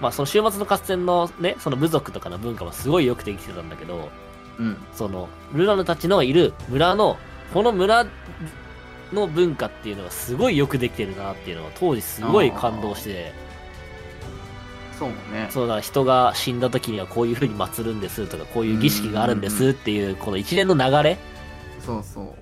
[0.00, 4.10] まあその週末の合戦のね、その部族とかの文化もすごいよくできてたんだけど、
[4.58, 4.76] うん。
[4.94, 7.16] その、ルナルたちのいる村の、
[7.52, 8.06] この村
[9.12, 13.32] の文化っていうのがすごいよくできてるなっていうのを当時すごい感動して、
[14.98, 15.48] そうね。
[15.50, 21.18] そうだ、人が死んだ時にはこういう風に祀るんですとか、こういう儀式があるんですっていう、この一連の流れ。
[21.80, 22.34] そうそう。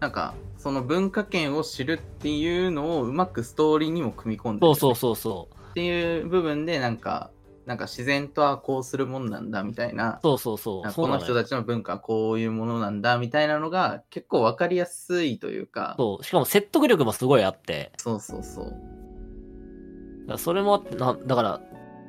[0.00, 5.54] なんかその文化圏を知るっていうのをうまくストーリーにも組み込んでるそうそうそうそう。
[5.70, 7.30] っていう部分でなんか
[7.66, 10.18] なんか自然とはこうするもんなんだみたいな。
[10.22, 10.92] そうそうそう。
[10.92, 15.94] この人たちの文化はこういうものなんだみたいなのが結構わかりやすいというか。
[15.98, 16.24] そう。
[16.24, 20.38] しかも説得力もすごいあって、そうそうそう。
[20.38, 21.60] それもあってな、だから、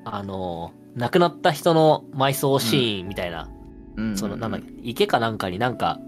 [0.05, 3.49] あのー亡くなった人の埋葬シーンみたいな、
[3.97, 4.17] うんうん。
[4.17, 5.99] その、なんだっけ、池かなんかになんか、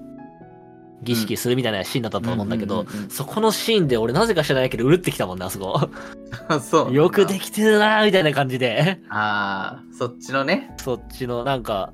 [1.03, 5.89] 儀式するみたいなシーンだったと思うんだけど、そこのシーンで俺なぜか知らないけど、うるってきたもんね、あそこ。
[6.61, 6.93] そう。
[6.93, 8.99] よくできてるなーみたいな感じで。
[9.09, 10.73] ああそっちのね。
[10.77, 11.93] そっちの、なんか、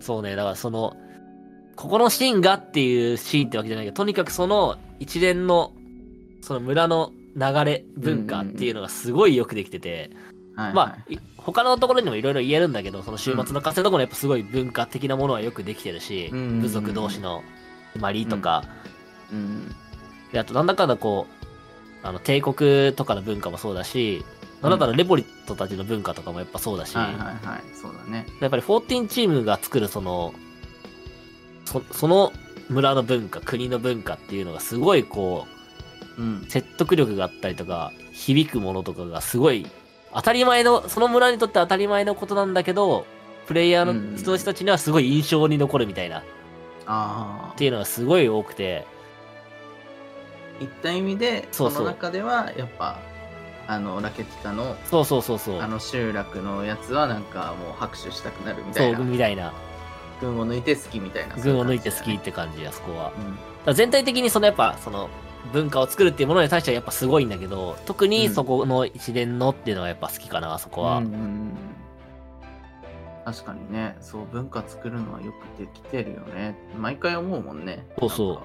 [0.00, 0.96] そうね、だからその、
[1.76, 5.72] ここのシーンがっていうシーンってわけじゃないけど、とにかくその一連の、
[6.40, 10.10] その村の流れ、文化っていうのがすごいよくできてて、
[10.56, 17.42] はいまあ、い他のところにもいろいろ言えるんだけど、その週末の活動のところもやっぱすごい文化的なものはよくできてるし、部族同士の
[17.98, 18.64] 決まりとか、
[19.32, 19.74] うん。
[20.32, 21.26] であとなんだかんだこ
[22.02, 24.24] う、あの帝国とかの文化もそうだし、
[24.62, 28.26] なんだったらレポリットたちの文化とかもやっぱそうだし、はいはいはいそうだね。
[28.40, 30.32] やっぱり14チームが作るその、
[31.64, 32.32] そその
[32.68, 35.46] 村の文化、国の文化っていうのがすごいこ
[36.18, 36.42] うん。
[36.46, 39.66] う、説得力があったりとか、響くものとかがすごい、
[40.12, 43.06] 当たり前の、その村にとって当たり前のことなんだけど、
[43.46, 46.22] プレイヤーの人たちにはすごい印象に残るみたいな、
[47.52, 48.86] っていうのがすごい多くて、
[50.60, 51.76] いった意味でそうそう。
[51.78, 52.98] その中ではやっぱ
[53.66, 55.60] あのラケティカのそうそうそうそう。
[55.60, 59.52] あ、の集落のやつはなんかもう拍手したくなるみたそ、いうなみたいな。
[60.20, 61.36] 軍を抜いて好きみたいな。
[61.36, 63.12] 群を抜いて好きっそううて感じ、あそこは。
[63.12, 63.30] 感じだね。
[63.30, 65.08] だから全体的にそのやっぱその
[65.52, 71.52] 文化を作るっていうものに対してはやっぱすごいんだけど特にそこの一連のっていうのがやっぱ好きかなあそこは、うんうんうん
[73.28, 76.56] 確かにね、そう、文化作るのはよくできてるよね。
[76.78, 77.86] 毎回思うもんね。
[77.98, 78.40] そうそう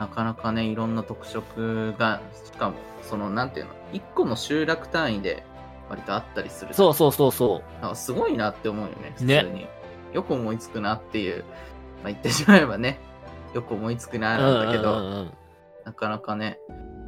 [0.00, 5.44] なんかなかね、いろんな特色が、しかも、その、なんていうの、一個の集落単位で
[5.90, 6.72] 割とあったりする。
[6.72, 7.82] そうそうそうそう。
[7.82, 9.28] なんかすごいなって思うよね、普通に。
[9.28, 9.68] ね
[10.14, 11.44] よく思いつくなっていう、
[12.02, 12.98] まあ、言ってしまえばね、
[13.52, 15.26] よく思いつくななんだけど、
[15.84, 16.58] なかなかね、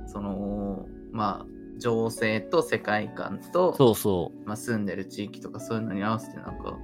[0.06, 6.78] その、まあ、情勢と世界観と、そうそまあ、住んでる地域とかそういうのに合わせてなんか、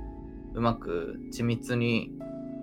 [0.55, 2.13] うまく緻密に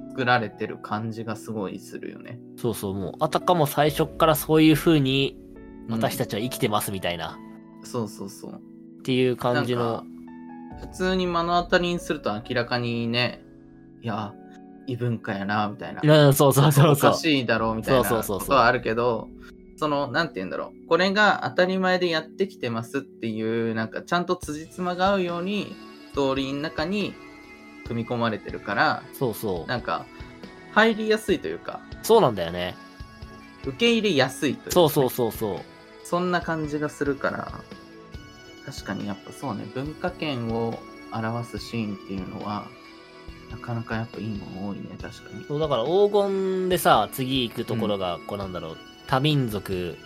[0.09, 2.39] 作られてる感じがすごいするよね。
[2.57, 2.59] う。
[2.59, 2.93] そうそう。
[2.93, 5.37] もう、あたかも最初っからそういう風に、
[5.89, 7.39] 私たち、ちは生きてますみたいな、
[7.83, 8.53] そうそうそう。
[8.53, 10.03] っていう感じの。
[10.81, 13.41] 普通に目の当たりにすると明らかにね、
[14.01, 14.33] いや、
[14.85, 16.27] 異文化やな、みたいな。
[16.27, 17.17] うん、そうそうそうそうおか。
[17.17, 19.56] しいだろうみたいなそうそうそうそうことはあるけど、そ
[19.87, 20.87] の、なんて言うんだろう。
[20.87, 25.75] これが当たり前でやってきてますっていう、なんかちゃんと辻褄が合うように、
[26.11, 27.13] ストーリーの中に
[27.85, 29.69] 組み込まれてるから、そうそう。
[29.69, 30.05] なんか、
[30.71, 32.75] 入りやすいというか、そうなんだよね。
[33.65, 35.59] 受け入れやすいというか、そうそうそうそう。
[36.03, 37.51] そんな感じがするから、
[38.65, 40.79] 確かにやっぱそうね、文化圏を
[41.11, 42.67] 表すシーンっていうのは、
[43.51, 45.45] なかなかやっぱいいもの多いね、確かに。
[45.45, 49.97] そうだから黄金でさ、次行くところが、こうなんだろう、多民族。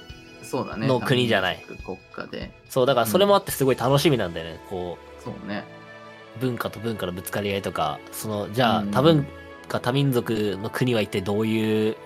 [0.44, 0.88] そうだね。
[0.88, 2.52] の国じゃない国家で。
[2.70, 4.60] そう、だからそれもあってすごい楽しみなんだよね。
[4.70, 5.64] こそうね。
[6.38, 9.26] う、文化と文化のぶつかり合いとか、その、じゃあ、うん多文
[9.68, 11.98] 化、多民族の国は一体どういう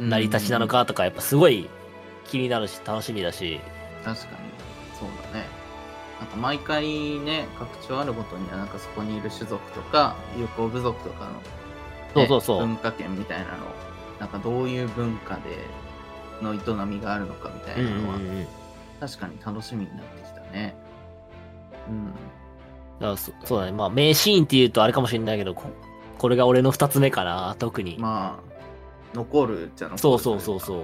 [0.00, 1.68] うん成り立ちなのかとか、やっぱすごい
[2.26, 3.60] 気になるし、楽しみだし。
[4.04, 4.36] 確かに。
[4.98, 5.46] そうだね。
[6.20, 6.84] なんか毎回
[7.20, 11.38] ね、拡張あるごとには、なんかそこにいる種族とか、友好部族とかの、ね
[12.14, 13.50] そうそうそう文化圏みたいなの、
[14.18, 15.40] なんかどういう文化で、
[16.42, 18.46] の営みがあるのかみたいなのは、うん。
[19.00, 20.76] 確かに楽しみになってきたね。
[21.88, 22.06] うん。
[22.06, 23.72] だからそそうだね。
[23.72, 25.64] まあ、名シーンって言うとあれかもしれないけど、こ
[26.18, 27.96] これが俺の二つ目かな、特に。
[27.98, 30.78] まあ、残るじゃ残るそうそうそうそう。
[30.78, 30.82] う。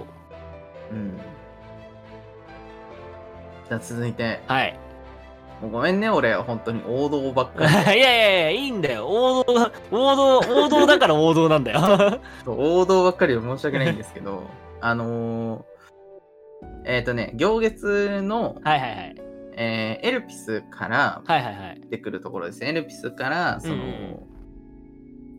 [0.91, 1.17] うん。
[3.67, 4.79] じゃあ続いて、はい。
[5.61, 8.01] もうごめんね、俺、本当に王道ばっかいり。
[8.01, 9.07] やいやいや、いいんだよ。
[9.07, 12.19] 王道、王道、王道だから王道なんだよ。
[12.45, 14.43] 王道ばっかりで申し訳ないんですけど、
[14.81, 19.15] あのー、えっ、とね、行月の、いはいはい。
[19.57, 21.81] えーエルピスからはいはいはい。
[21.81, 22.69] 出てくるところですね。
[22.69, 24.35] エルピスから、その、うんうん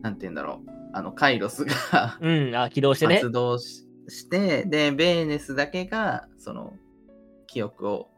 [0.01, 3.31] なんて言うんだろう、あの、カイロスが うん、あ、起動してね発。
[3.31, 6.73] 動しして、で、ベーネスだけが、その、
[7.47, 8.09] 記憶を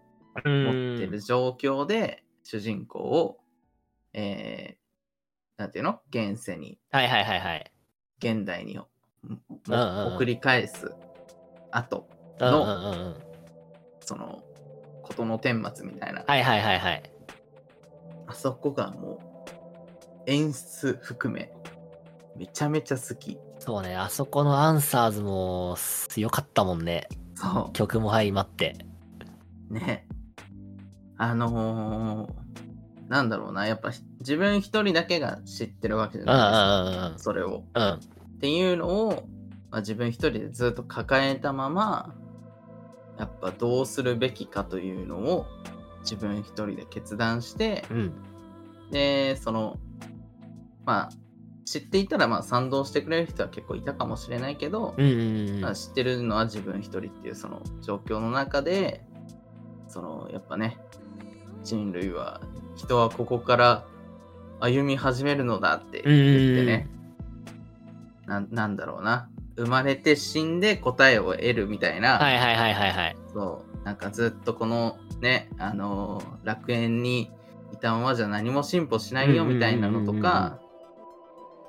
[0.45, 1.19] う持ってんる。
[1.19, 3.39] 状況で、主人公を、
[4.13, 6.01] えー、なんていうの？
[6.10, 7.71] 現世に、はいはいはいはい。
[8.19, 9.41] 現代に、うん
[10.15, 10.93] 送り返す
[11.71, 12.08] 後、
[12.39, 13.15] うんうんうんうん。
[14.01, 14.41] その、
[15.03, 17.03] 事の顛末みたいな、はいはいはいはい。
[18.27, 19.19] あそこがも
[20.27, 21.51] う、演出含め、
[22.36, 23.38] めちゃめちゃ好き。
[23.60, 25.77] そうね、あそこのアンサーズも
[26.15, 27.08] 良かったもんね。
[27.36, 28.75] そ曲も相まって。
[29.69, 29.73] う。
[29.73, 30.08] ね。
[31.17, 36.36] あのー、なんだろうな、やっぱ自分一人だけが知ってるわけじゃない
[36.93, 37.19] ですか。
[37.19, 37.63] それを。
[37.73, 37.93] うん。
[37.93, 37.99] っ
[38.39, 39.23] ていうのを、
[39.71, 42.15] まあ、自分一人でずっと抱えたまま、
[43.17, 45.45] やっぱどうするべきかというのを
[46.01, 48.13] 自分一人で決断して、うん。
[48.91, 49.77] で、その、
[50.86, 51.10] まあ、
[51.65, 59.03] 知っていたらまあ賛同してくれる人は結構いたかもしれないけど、うんうんうんまあ、知ってるのは自分一人っていうその状況の中で、
[59.88, 60.79] そのやっぱね、
[61.63, 62.41] 人類は、
[62.75, 63.86] 人はここから
[64.60, 66.12] 歩み始めるのだってうん。
[66.12, 66.88] うん言ってね、
[68.25, 69.29] なんなんだろうな、
[69.60, 73.17] 生まれて死んで答えを得るみたいな、はいはいはいはいはい。
[73.34, 77.32] そう、なんかずっとこのね、あのー楽園に
[77.74, 80.60] いたままじゃ何も進歩しないよみたいなのとか、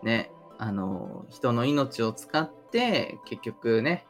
[0.03, 4.07] ね、あのー人の命を使って、結局ね、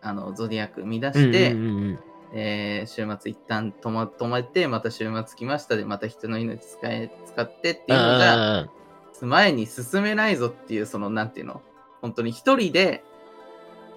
[0.00, 1.98] あの、ゾディアック生み出して、うんうんうん
[2.36, 9.28] えー週末一旦止ま止めて、また週末来ましたで、また人の命使え使ってっていうのが、うん。
[9.28, 11.62] 前に進めないぞっていう、その、なんていうの、
[12.00, 13.04] 本当に一人で、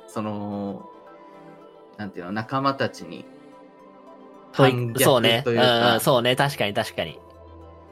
[0.08, 0.90] その、
[1.98, 3.26] なんていうの、仲間たちに、
[4.54, 5.38] 反逆そうね。
[5.38, 6.36] うんというかうん、そうね。
[6.36, 7.20] 確かに確かに。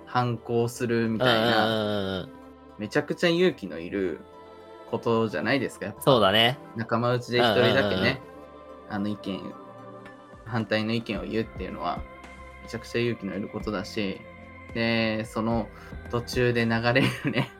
[0.05, 2.27] 反抗するみうんたいな、
[2.77, 4.21] めちゃくちゃ勇気のいる
[4.89, 5.87] ことじゃないですか。
[5.87, 6.57] やっぱそうだね。
[6.75, 8.21] 仲間内で一人だけね、
[8.89, 9.53] あの意見、
[10.45, 11.99] 反対の意見を言うっていうのは、
[12.63, 14.21] めちゃくちゃ勇気のいることだし、
[14.73, 15.67] で、その
[16.11, 17.51] 途中で流れるね、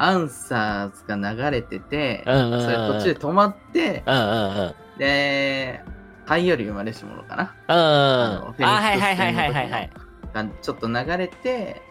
[0.00, 4.98] アンサーズが流れてて、うんうんうんそれ途中で止まって、うんうんうん。
[4.98, 5.84] で、
[6.24, 7.54] 灰より生まれし者かな。
[7.68, 8.64] うんうんうん。
[8.64, 9.90] あのあ、はいはいはいはいはいはい。
[10.32, 11.82] がちょっと流れて、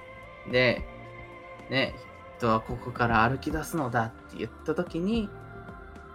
[0.50, 0.84] で、
[1.70, 1.96] ね、
[2.38, 5.30] 人はここから歩き出すのだって言った時に、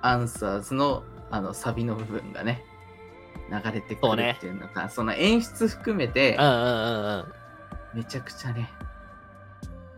[0.01, 2.65] アンサーズのあのサビの部分がね、
[3.51, 6.65] 流れてくるっていうのが、その演出含めてうん、うんうん
[7.95, 7.99] うん。
[7.99, 8.71] めちゃくちゃね、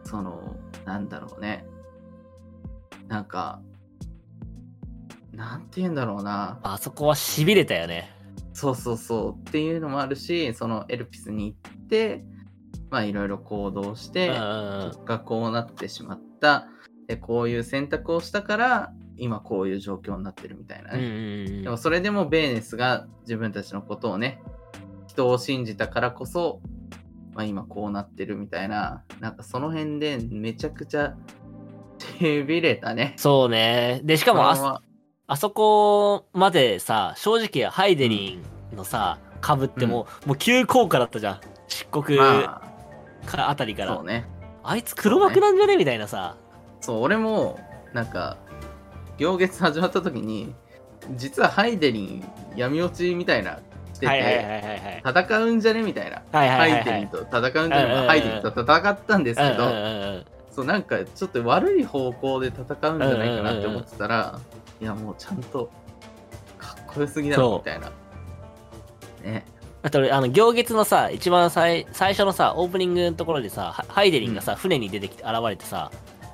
[0.02, 1.66] その、なんだろうね。
[3.08, 3.60] なんか、
[5.32, 6.58] なんて言うんだろうな。
[6.62, 8.10] あそこは痺れたよね。
[8.52, 12.24] そうそうそうっていうのもあるし、そのエルピスに行って、
[12.90, 16.68] まあいろいろ行動して、結果こうなってしまった。
[17.08, 21.62] で、こういう選択をしたから、今こういう状況になってるみたいなうんね。
[21.62, 24.40] でもそれでもベーネスが自分たちのことをね、
[25.06, 26.60] 人を信じたからこそ、
[27.34, 31.16] まあ今こうなってるみたいな、なんかその辺でめちゃくちゃ
[32.18, 33.14] しびれたね。
[33.16, 34.00] そうね。
[34.04, 34.82] で、しかもあそ、あ
[35.26, 38.40] あそこまでさ、正直ハイデリ
[38.72, 41.40] ンのさ、株ってもう、もう急降下だったじゃん。
[41.68, 42.62] 漆黒ま
[43.26, 43.94] かあたりあ、から。
[43.96, 44.26] そうね。
[44.62, 46.36] あいつ黒幕なんじゃねみたいなさ。
[46.80, 47.58] そう、俺も、
[47.92, 48.36] なんか、
[49.18, 50.54] 行月始まった時に、
[51.12, 52.24] 実はハイデリン
[52.56, 53.58] 闇落ちみたいな
[53.94, 55.02] してて。
[55.06, 56.22] 戦うんじゃねみたいな。
[56.32, 60.24] はいはいはいはいハイデリンと戦うんじゃね、ハイデリンと戦ったんですけど、
[60.54, 64.38] そうなんかちょっと悪い方向で戦うんじゃないかなって思ってたら、
[64.80, 65.70] いやもうちゃんと
[66.58, 67.90] かっこよすぎだろみたいな。
[69.22, 69.44] ね。
[69.82, 75.90] あと俺、あの、行月のさ、一番最最初のさ、オープニングのところでさ、ハハイデリンがさ、船に出てきて、現れてさ、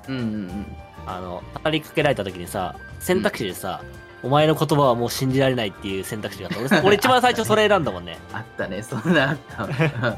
[0.07, 0.65] うんうんうん。
[1.05, 3.83] あの、語りかけられた時にさ、選択肢でさ、
[4.23, 6.77] お前の言葉はもう信じられないっていう選択肢があった。
[6.77, 8.19] 俺、俺一番最初それ選んだもんね。
[8.31, 10.17] あったね、そんなあったわ。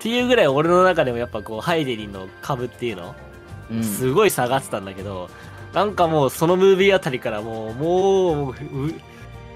[0.00, 3.14] っていうぐらい俺の中でもやっぱこう、ハイデリンの株っていうの、
[3.70, 5.28] うん、すごい下がってたんだけど、
[5.72, 8.56] なんかもうそのムービーあたりからもう、もう、う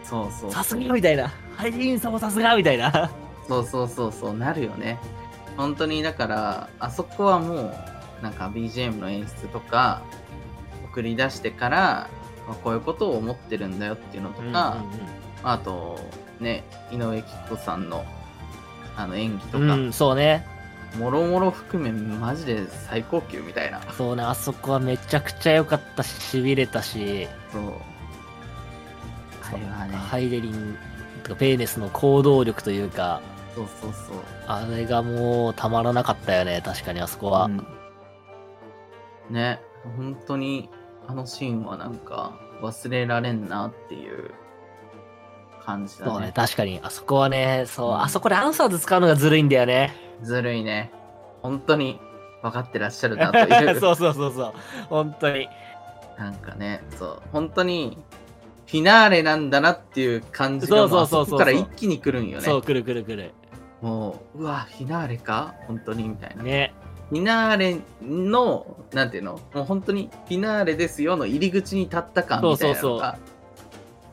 [0.05, 0.53] そうそう。
[0.53, 1.33] さすがみたいな。
[1.57, 3.11] ハイデリンさんもさすがみたいな。
[3.49, 4.99] そうそうそうそうなるよね
[5.57, 10.03] 本当にだからあそこはもうなんか BGM の演出とか
[10.87, 12.09] 送り出してから、
[12.47, 14.85] まあ、こういうことを思ってるんだよっていうのとか、ま
[15.43, 16.01] ああと
[16.41, 18.05] ね井上貴子さんの
[18.97, 20.47] あの演技とか、うん、うん、そうね。
[20.99, 23.81] もろもろ含めマジで最高級みたいな。
[23.97, 27.63] そうね、あそこはめちゃくちゃ良かったし、痺れたし、そう
[29.43, 30.77] あれはね、ハイデリン
[31.25, 33.21] とかベーネスの行動力というか、
[33.55, 34.17] そうそうそう。
[34.47, 37.47] あれがもうたまらなかったよね、確かにあそこは。
[37.47, 37.67] うん。
[39.31, 39.61] ね
[39.97, 40.69] 本当に
[41.07, 44.31] あのシーンはなんか忘れられんなっていう
[45.65, 46.81] 感じだねそうね、確かに。
[46.83, 49.95] あそこはね、そう、うんあそこでアンサーズ使うのがずるいんだよね。
[50.23, 50.91] ずるいね
[51.43, 52.01] 本当に
[52.43, 54.53] 分かってらっしゃるなという そうそうそうそう。
[54.89, 55.49] 本当に。
[56.19, 57.99] なんかねそう本当に
[58.67, 63.33] フィナーレなんだなっていう感じがそうそうそうから一気に来るんよねそう、くるくるくる。
[63.83, 65.55] もううわフィナーレか？
[65.67, 66.73] 本当にみたいな、ね。
[67.11, 69.41] フィナーレのなんていうの？
[69.53, 73.19] もう本当にフィナーレですよの入り口に立った感みたいなのが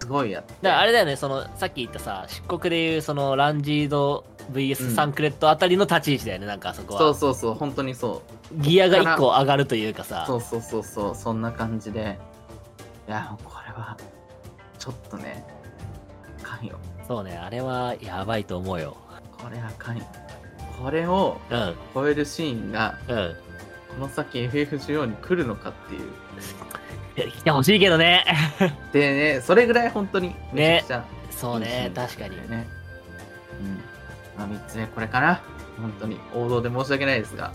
[0.02, 7.00] すごいやだからあれだよね、その、さっき言ったさ、漆黒でいう、その、ランジードう VS んサンクレットあたりの立ち位置だよね、なんかあそこは。
[7.00, 10.24] そうそうそう本当にそうギアが1個上がるというかさ。
[10.26, 12.18] そうそうそうそうそんな感じで
[13.08, 13.96] いやこれは
[14.80, 15.46] ちょっとね
[16.44, 18.98] あかんよそうね、あれはやばいと思うよ。
[19.38, 20.04] これあかんよ
[20.82, 23.36] これをうん、超えるシーンがうん。
[23.90, 26.10] この先 FF14 に来るのかっていう
[27.16, 28.26] 来てほしいけどね。
[28.94, 31.06] でねそれぐらい本当にめちゃくちゃ。
[31.32, 32.36] そうね確かに。
[32.50, 32.68] ね
[33.60, 33.76] うん。
[34.38, 35.42] まあ3つ目これかな。
[35.80, 36.20] 本当に。
[36.34, 37.52] 王道で申し訳ないですが。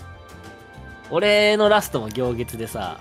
[1.10, 2.98] 俺のラストも行月でさ、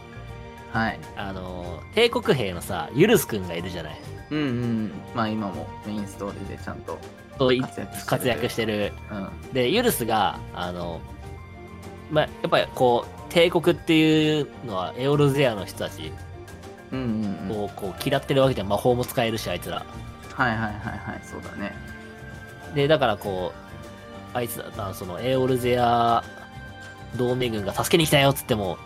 [0.71, 0.99] はい。
[1.15, 3.99] あの、帝国兵のさ、ユルス君がいるじゃない。
[4.31, 4.91] うんうん。
[5.15, 6.99] まあ今もメインストーリーでちゃんと
[7.37, 8.07] そうい活躍してる。
[8.07, 8.93] 活躍してる。
[9.11, 9.53] うん。
[9.53, 11.01] で、ユルスが、あの、
[12.11, 16.11] まあ、やっぱりこう、帝国っていうのはエオルゼアの人たち
[16.91, 17.63] うんうんうん。
[17.65, 18.67] をこう嫌ってるわけじゃん。
[18.67, 19.85] 魔法も使えるし、あいつら。
[20.33, 21.21] はいはいはいはい。
[21.23, 21.73] そうだね。
[22.73, 23.53] で、だからこ
[24.33, 26.23] う、あいつだったそのエオルゼア
[27.15, 28.77] 同盟軍が助けに来たよっつっても、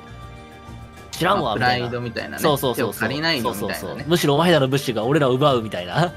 [1.11, 1.85] 知らんわ、みたいな。
[1.85, 2.01] まあプライド。
[2.01, 2.39] みたいなね。
[2.39, 3.09] そうそうそうそう。
[3.09, 3.41] ね。
[3.41, 6.13] そうそうそうむしろお前らの物資が俺らを奪うみたいな。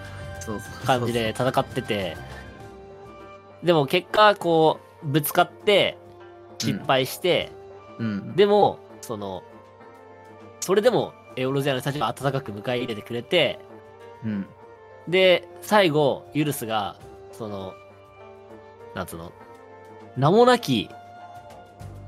[0.84, 2.16] 感じで戦ってて、
[3.62, 5.96] でも結果、こう、ぶつかって、
[6.58, 7.52] 失敗して、
[7.98, 8.36] うん。
[8.36, 9.42] でも、その、
[10.60, 13.58] それでも、エオロゼアの人たちが温かく迎え入れてくれて、
[14.24, 14.46] うん。
[15.08, 16.96] で、最後、ユルスが、
[17.32, 17.74] その、
[18.94, 19.32] なんつうの、
[20.16, 20.88] 名もなき、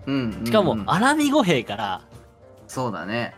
[0.07, 0.47] うんうんうん。
[0.47, 2.03] しかも、アラミ語兵から
[2.69, 3.35] そうだね。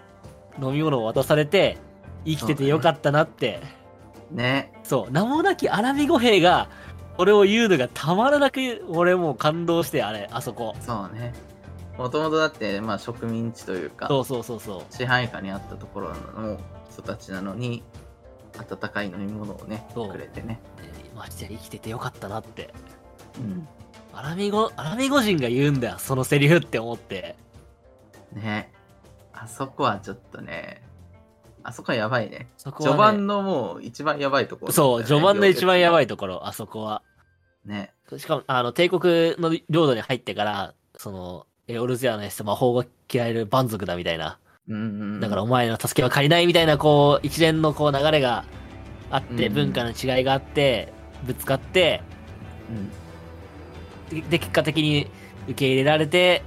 [0.61, 1.79] 飲み物を渡されて、
[2.25, 3.61] 生きててよかったなって、
[4.31, 4.73] ね。
[4.83, 6.69] そう、名もなきアラミ語兵が、
[7.19, 10.75] 俺を言うのがたまらなく、俺もう感動して、あれ、あそこ。
[10.81, 11.33] そうね
[11.99, 14.95] もともとだって、まあ植民地というか、そうそうそうそう。
[14.95, 16.59] 支配下にあったところの
[16.91, 17.83] 人たちなのに、
[18.59, 20.61] 温かい飲み物をね、くれてね。
[20.77, 22.73] でましてや生きててよかったなって。
[23.39, 23.69] うん。
[24.13, 27.37] アラミゴ、アラミゴ人が言うんだよ、そのセリフって思って。
[28.33, 28.73] ね。
[29.33, 30.83] あそこはちょっとね、
[31.63, 32.49] あそこはやばいね。
[32.57, 36.05] そこは、ね、序盤のもう一番やばいところ、そう、序盤の一番やばい。
[36.05, 37.03] いところ、あそこは。
[37.65, 37.93] ね。
[38.17, 44.39] しかも、あの、帝国の領土に入ってから、その、エオルゼアのやつと魔法が嫌える蛮族だみたいな。
[44.69, 44.79] うんう
[45.17, 45.21] ん。
[45.21, 48.45] だからお前の助けは借りないみたいな、こう、一連のこう流れが
[49.11, 50.93] あって、うん文化の違いがあって、
[51.25, 52.03] ぶつかって、
[54.11, 55.11] うん、で、で結果的に
[55.47, 56.43] 受け入れられて、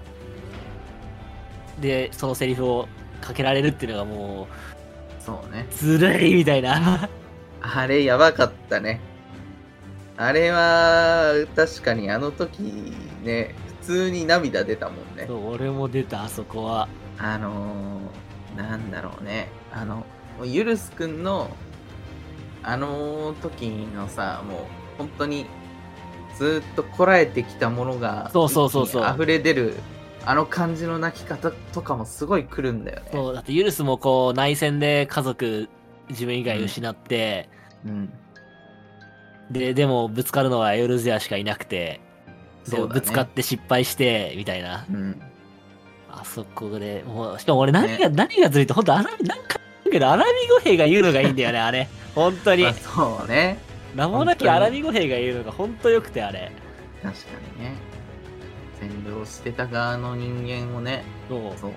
[1.82, 2.88] で、そのセリフを
[3.20, 4.47] かけられるっていうのがも
[5.20, 5.67] そうね。
[5.70, 7.09] う、ずるいみたいな。
[7.61, 9.01] あれやばかったね。
[10.15, 12.93] あれは、確かにあの時
[13.24, 15.33] ね、普通に涙出たもんねそ。
[15.33, 16.87] う俺も出た、あそこは。
[17.17, 19.49] あのー、なんだろうね。
[19.71, 20.05] あの、
[20.43, 21.49] ユルスくんの、
[22.61, 23.63] あの時
[23.95, 24.59] のさ、もう
[24.99, 25.47] 本当に
[26.37, 29.73] ずっとこらえてきたものが、そうそうそうそう溢れ出る、
[30.23, 33.09] あの感じの泣き方とかもすごい来るんだよね。
[33.11, 35.67] そう、だってユルスもこう、内戦で家族、
[36.09, 37.49] 自分以外失って、
[37.85, 38.13] うん。
[39.49, 42.01] で、でもぶつかるのはエオルゼアしかいなくて、
[42.68, 44.86] ねぶつかって失敗して、みたいな。
[44.89, 45.22] うん。
[46.12, 51.88] あそこで、もう、しかも俺何が、何がずるいって、ほんと、アラミ、なんかけど、アラミ語兵が言うのがいいんだよね、あれ。
[52.16, 52.74] 本当にまあ、。
[52.74, 53.57] そうね。
[53.95, 56.51] 名もなきアラミ語兵が言うのが本当よくて、あれ。
[57.01, 57.20] 確か
[57.57, 57.76] にね。
[58.82, 61.41] 占領してた側の人間をね、そう。
[61.60, 61.72] そう。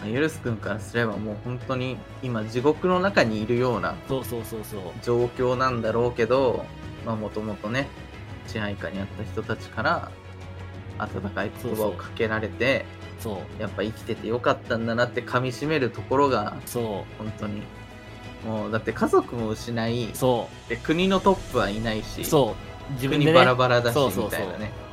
[0.00, 4.80] まあユルス君からすればもう本当に今地獄の中にいるようなそうそうそうそう。
[5.02, 6.64] 状況なんだろうけど、
[7.04, 7.88] まあもともとね、
[8.48, 10.10] 支配下にあった人たちから
[10.98, 12.84] 温かい言葉をかけられて、
[13.20, 13.62] そう。
[13.62, 17.62] やっぱ生きててよかったんだなって噛み締めるところがそ本当に
[18.44, 20.16] もうだって家族も失い、う。
[20.16, 22.24] そで国のトップはいないし、う。
[22.24, 22.56] そ
[22.90, 22.92] う。
[22.94, 23.54] 自分でね国バラ。
[23.54, 24.87] バラだしそうそうそうみたいなね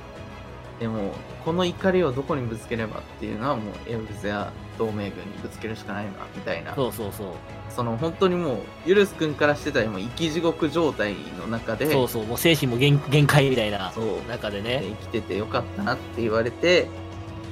[0.80, 1.14] でも
[1.46, 7.28] この怒りをどこにぶつければっていうのはもうエオルゼア同盟軍にぶつけるしかないなみたいなそうそうそう。
[7.70, 12.26] その本当にもうユルス君からしてたらもう生き地獄状態の中でそうそう。
[12.26, 14.80] もう精神も限限界みたいなそう中でね。
[14.80, 16.88] で生きててよかったなって言われて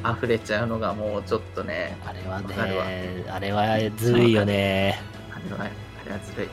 [0.05, 2.55] 溢れちゃうのがもうちょっとねあれはね、
[3.29, 4.99] あれはずるいよね。
[5.31, 5.69] あれはあ
[6.05, 6.47] れはずるい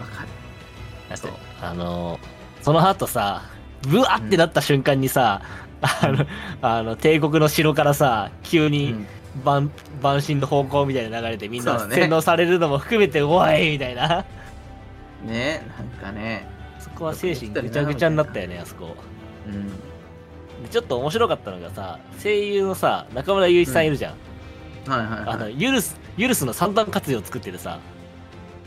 [0.00, 0.28] わかる
[1.16, 2.18] そうあの、
[2.62, 3.42] その後さ、
[3.82, 5.40] ブワってなった瞬間にさ、
[6.02, 6.26] あの、
[6.62, 9.06] あの、帝国の城からさ、急うにん。
[9.44, 9.70] 晩、
[10.00, 11.94] 晩神の方向みたいな流れでみんなそうね。
[11.94, 14.24] 洗脳されるのも含めて、おいみたいな。
[15.24, 16.46] ねなんかね。
[16.78, 18.96] そこは精神ぐちゃぐちゃになったよね、あそこ。
[19.46, 19.66] うん。
[20.62, 24.90] でちょっと面白かったのがさ、声優のさ、中村雄一さんいるじゃん。
[24.90, 27.78] はいはいあの、はいユルス、ユルスの三段活用を作っててさ、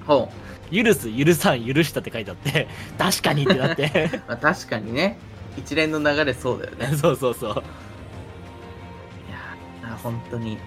[0.05, 0.29] ほ
[0.71, 2.67] 許す、許さん、許したって書いてあって、
[2.97, 4.11] 確かにってなって。
[4.13, 5.17] う、 まあ、確かにね
[5.57, 7.53] 一連の流れそうだよね そうそうそう。
[7.53, 10.57] そういやー本当に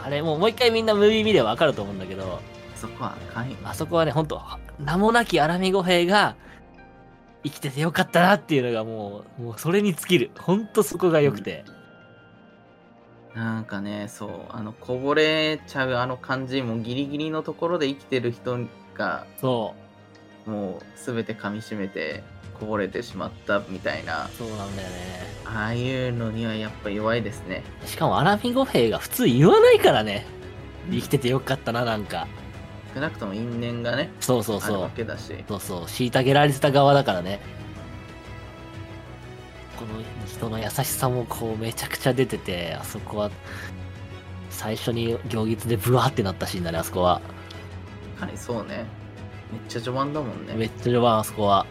[0.00, 2.40] あれもうもう一回みんなムービー見ればわかると思うんだけど、
[2.76, 4.40] そこはあかんよあそこはね、ほんと、
[4.78, 6.36] 名もなきアラミ語兵が
[7.44, 10.30] 生きててよかったなっていうのがもう、もうそれに尽きる。
[10.38, 11.64] ほんとそこが良くて。
[13.34, 18.58] なんかねそうあのこぼれちゃうあの感じもギリギリのところで生きてる人
[18.94, 19.74] がそ
[20.44, 22.24] もう全て噛み締めて
[22.58, 24.94] こぼれてしまったみたいなう、そうなんだよね。
[25.44, 30.26] ああいうのにはやっぱ弱いですねしかもアラミ語兵が普通言わないからね。
[30.90, 32.26] 生きててよかったな、なんか。
[32.94, 34.90] 少なくとも因縁がねそうそうあるわそう。
[34.90, 35.82] けだしそうそう。
[35.84, 37.40] 虐げられてた側だからね。
[39.78, 43.30] この人の優しさもこうめちゃくちゃ出てて、あそこは、
[44.50, 47.20] 最初に行列でブワーってなったシーンだね、あそこは。
[48.18, 48.84] はいそうね
[49.52, 51.64] めっちゃ序盤だもんねめっちゃ序盤、あそこは。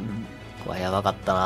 [0.00, 0.26] うん。
[0.58, 1.40] ここはやばかったな。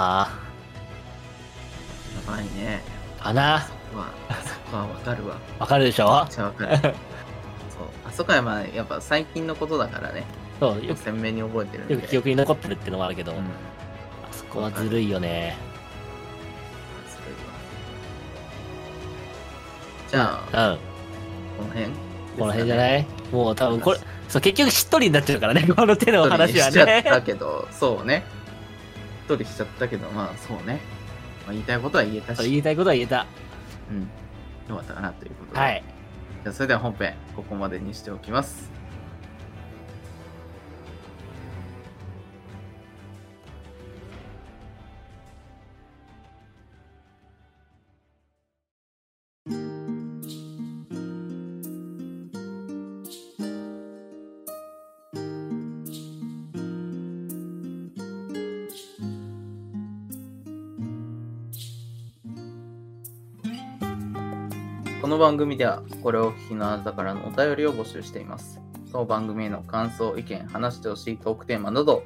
[2.26, 2.82] やばいね。
[3.20, 3.61] かな。
[3.61, 4.07] そこは
[4.44, 5.36] そこはわかるわ。
[5.59, 6.07] わかるでしょ？
[6.07, 6.78] わかる。
[6.80, 6.92] そう。
[8.07, 10.24] あそこはまあやっぱ最近のことだからね。
[10.61, 13.38] そう、よく、鮮明に覚えてるよく記憶に残ってるっていうのもあるけど、うん。
[13.38, 13.42] あ
[14.30, 15.57] そこはずるいよね。
[17.09, 17.18] そ
[20.16, 20.78] れはじゃあ、うん。
[20.78, 21.86] この辺
[22.38, 23.07] この辺じゃいない？
[23.32, 23.98] もう多分これ、
[24.28, 27.22] そう、結局しっとりになっちゃうからね、この手のお話はしちゃったね。
[27.26, 28.24] けど、そうね。
[29.27, 30.81] 一人しちゃったけど、まあそうね。
[31.45, 33.27] まあ、言いたいことは言えたし、言いたいことは言えた。
[33.91, 34.03] うん。
[34.68, 35.61] よかったかなということで。
[35.61, 35.83] はい。
[36.43, 38.70] じゃあそれでは本編、ここまでにしておきます。
[65.35, 68.61] 番組ではこれをお聞きのあなたからのお便りを募集しています。
[68.93, 72.05] 当番組への感想、意見、話してほしいトークテーマなど、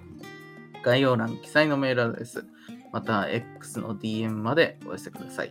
[0.82, 2.46] 概要欄記載のメールアドレス、
[2.90, 5.50] または X の DM までお寄せください。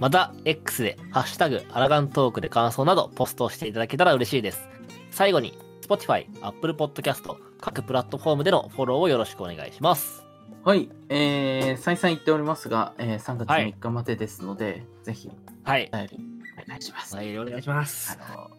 [0.00, 4.68] また、X で、ハッシュタグ、アラガントークで感想など、ポストしていただけたら嬉しいです。
[5.12, 10.26] 最後に、Spotify、Apple Podcast、各プラットフォームでのフォローをよろしくお願いします。
[10.66, 15.30] はい、えー、再三言っておりますが、えー3月はい3日までですので、ぜひ
[15.62, 15.88] はい。
[15.92, 16.35] お便りお
[16.68, 17.16] 願いします。
[17.16, 18.18] はい、お願いします。
[18.20, 18.50] あ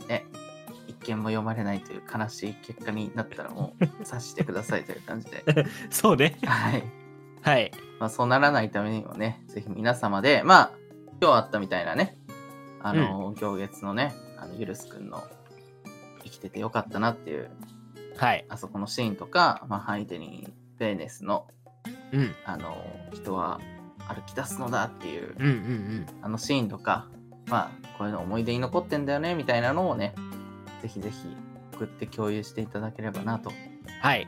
[0.00, 0.24] の、ね、
[0.86, 5.44] 一件も読まれないという悲しい結果になったらもう察してくださいという感じで。
[5.90, 6.36] そうね。
[6.44, 6.82] はい。
[7.42, 7.72] はい。
[7.98, 10.70] まあ、そうならないためにもね、ぜひ皆様で、まあ、
[11.20, 12.16] 今日あったみたいなね、
[12.80, 15.22] あの、行月のね、あの、ゆるすくんの
[16.24, 17.50] 生きててよかったなっていう、
[18.16, 18.44] はい。
[18.48, 21.46] あそこのシーンとか、まあ、ハイデリン・ベーネスの、
[22.12, 22.34] うん。
[22.44, 22.76] あの、
[23.12, 23.60] 人は
[24.08, 26.06] 歩き出すのだっていう、うんうんうん。
[26.22, 27.08] あのシーンとか、
[27.46, 30.14] まあ、こういうの思い出に残ってんだよね、みたいなのをね、
[30.82, 31.16] ぜひぜひ
[31.74, 33.52] 送って共有していただければなと
[34.00, 34.26] はい。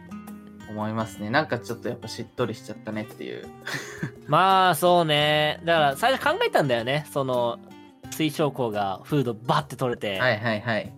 [0.68, 1.30] 思いますね。
[1.30, 3.46] なんかちょっとやっぱしっとりしちゃったねっていう。
[4.26, 5.60] まあ、そうね。
[5.64, 7.06] だから、最初考えたんだよね。
[7.12, 7.58] その、
[8.10, 10.92] 水晶光がフードバッて取れて、はいはいはい。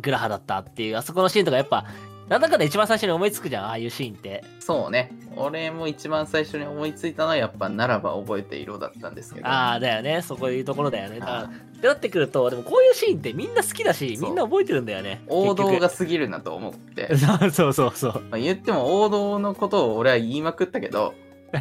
[0.00, 1.86] グラハだったっていう、あそこのシーンとかやっぱ、
[2.28, 4.42] なんだかんだ一番最初に思いつくじゃん、ああいうシーンって。
[4.58, 5.12] そうね。
[5.36, 9.46] 俺も一番最初に思いついたのはやっぱならば覚えていろだったんですけど。
[9.46, 10.22] ああ、だよね。
[10.22, 11.20] そこいうところだよね。
[11.20, 15.22] だってなってくると、でもこういうシーンってみんな好きだし、みんな覚えてるんだよね。
[15.28, 17.08] 王道が結過ぎるなと思って。
[17.14, 17.50] 局。
[17.52, 18.12] そうそうそう。
[18.30, 21.14] まあ、言っても王道のことを俺は言いまくったけど、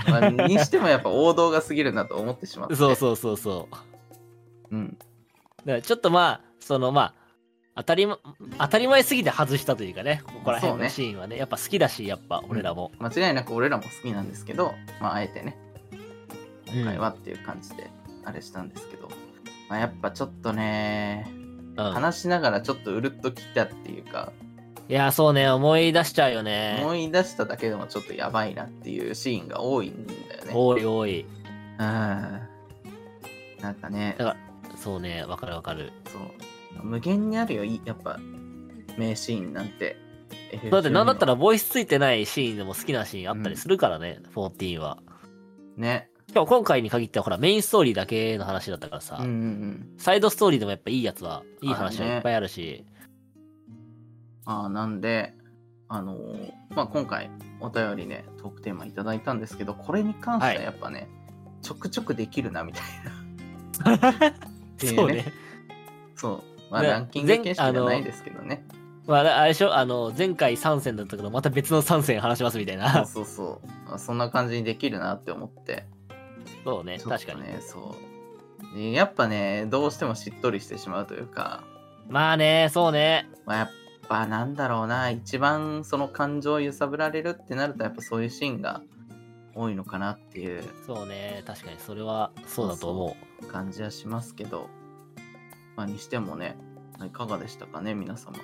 [0.08, 2.76] まあ、にしてもやっぱ王道が過ぎるなと思ってしまって。
[2.76, 3.70] そうそうそうそ
[4.72, 4.76] う。
[4.76, 4.78] う。
[4.78, 4.98] うん。
[4.98, 5.04] だ
[5.66, 7.25] からちょっとまあ、そのまあ、
[7.76, 8.20] 当たり,、ま、
[8.58, 12.92] 当たり前すぎて外したというかね、ここら辺のシーンはね、やっぱ好きだし、やっぱ俺らも。
[13.00, 15.58] 間違いなく俺らも好きなんですけど、まああえてね、
[15.92, 17.90] うん今回はっていう感じで
[18.26, 19.08] あれしたんですけど、
[19.70, 21.46] まあ、やっぱちょっとね、うん
[21.76, 24.32] 話しながらちょっとうるっときたっていうか、
[24.88, 26.78] いや、そうね、思い出しちゃうよね。
[26.82, 30.52] 思い出しただけでもちょっとやばいなっていうシーンが多いんだよね。
[30.54, 31.22] 多い多い。
[31.22, 31.78] うん。
[31.78, 34.38] なんかね、だか
[34.72, 35.92] ら、そうね、わかるわかる。
[36.08, 36.22] そう。
[36.84, 38.20] 無限にあるよ、いやっぱ、
[38.98, 39.98] 名シーンなんて。
[40.72, 41.34] だってなんだったら。
[41.34, 45.00] らボイスついてないシーンでも好きなシーンあったりするからね、14は。
[45.78, 46.10] ね。
[46.28, 49.94] しかも今回に限ってはほらメインストーリーだけの話だったからさ、うんうんうん。
[49.98, 52.86] サイドストーリーでもやっぱいいやつは、いい話はいっぱいあるし、
[54.46, 55.34] ああ、なんで、
[55.88, 61.10] あのーまあ、今回お便りね、トークテーマいただいたんですけど、これに関してはやっぱね、
[61.62, 62.84] ちょくちょくできるなみたい
[64.00, 64.02] な。
[64.30, 64.36] ね
[64.78, 65.26] そうね。
[66.16, 66.55] そう。
[66.76, 68.66] まあ、ねランキング形式じゃないですけどね。
[69.08, 69.76] まあ、あれでしょ？
[69.76, 73.06] あの、前回3戦だったけど、また別の3戦話しますみたい そうな。
[73.06, 73.68] そうそう。
[73.88, 75.86] まあ、そんな感じにできるなって思って。
[76.64, 77.44] そうね、ちょっ確かに。
[77.62, 77.96] そ
[78.74, 78.78] う。
[78.78, 81.64] でやっぱね、どうしてもしっとりしてしまうというか、
[82.10, 83.30] まあね、そうね。
[83.46, 83.70] まあ、やっ
[84.08, 88.82] ぱなんだろうな、一番その感情を揺さぶられるってなると、やっぱそういうシーンが
[89.54, 93.16] 多いのかなっていうそうね、確かにそれはそうだと思
[93.52, 94.70] 感じはしますけど、
[95.76, 96.58] まあ、にしてもね、
[97.04, 98.38] いかがでしたかね、皆様。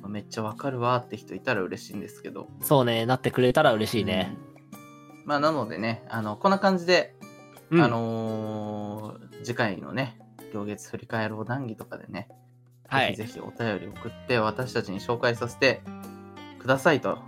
[0.00, 2.48] まあめっちゃわかるわって人いたら嬉しいんですけど。
[2.60, 2.64] う。
[2.64, 4.36] そうね、なってくれたら嬉しいね。
[4.72, 4.76] う
[5.24, 5.26] ん。
[5.26, 7.14] まあ、なのでね、あの、こんな感じで、
[7.70, 10.18] うんあのー次回のね、
[10.52, 12.28] 行月振り返ろう談義とかでね、
[12.88, 13.16] はい。
[13.16, 15.82] ぜひぜひお便り送って私たちに紹介させて
[16.58, 17.18] くださいと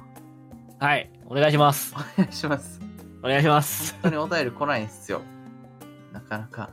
[0.79, 1.11] はい。
[1.27, 2.21] お願いしますお。
[2.21, 2.81] 願いします。
[3.23, 3.93] お願いします。
[4.03, 5.23] 本当にお便り来ないんですよ。
[6.13, 6.71] なかなか。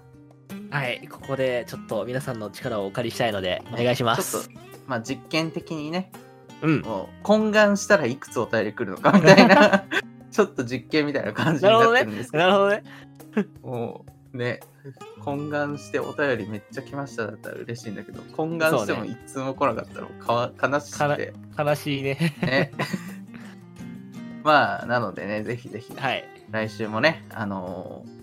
[0.72, 1.08] はい。
[1.08, 4.50] ここでちょっと皆さんの力をお借りしたいので、お願いします。
[4.88, 6.12] まあ実験的にね、
[6.62, 6.82] うん。
[6.82, 9.86] もう懇願したらいくつお便り来るのかみたいな、
[10.32, 12.84] ちょっと実験みたいな感じになってるんですけど、なるほどね。
[13.62, 14.60] もうね、
[15.22, 22.36] 懇願してお便りめっちゃ来ましただったら嬉しいんだけど、懇願しても一通も来なかったらかわ悲しくて、悲しいね。
[22.42, 22.72] ね。
[24.44, 26.24] まあ、なのでね、ぜひぜひ、はい。
[26.50, 28.20] 来週もね、あのー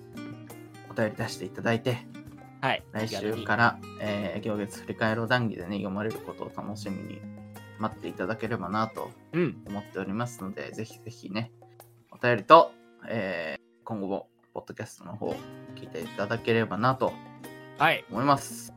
[0.89, 1.99] お便り出していただいて、
[2.67, 2.83] はい。
[2.93, 7.21] 来週から、えー行月振り返ろう談義でね、読まれることを楽しみに
[7.79, 9.63] 待っていただければなとうん。
[9.67, 11.53] 思っておりますので、ぜひぜひね、
[12.11, 12.73] お便りと、
[13.09, 15.37] えー今後も、ポッドキャストの方、
[15.77, 17.13] 聞いていただければなと
[17.79, 18.05] はい。
[18.11, 18.73] 思います。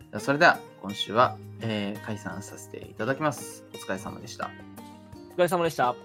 [0.00, 3.64] じゃあそれでは、今週は、えー解散させていただきます。
[3.74, 4.50] お疲れ様でした。
[5.32, 5.96] お疲れ様でした。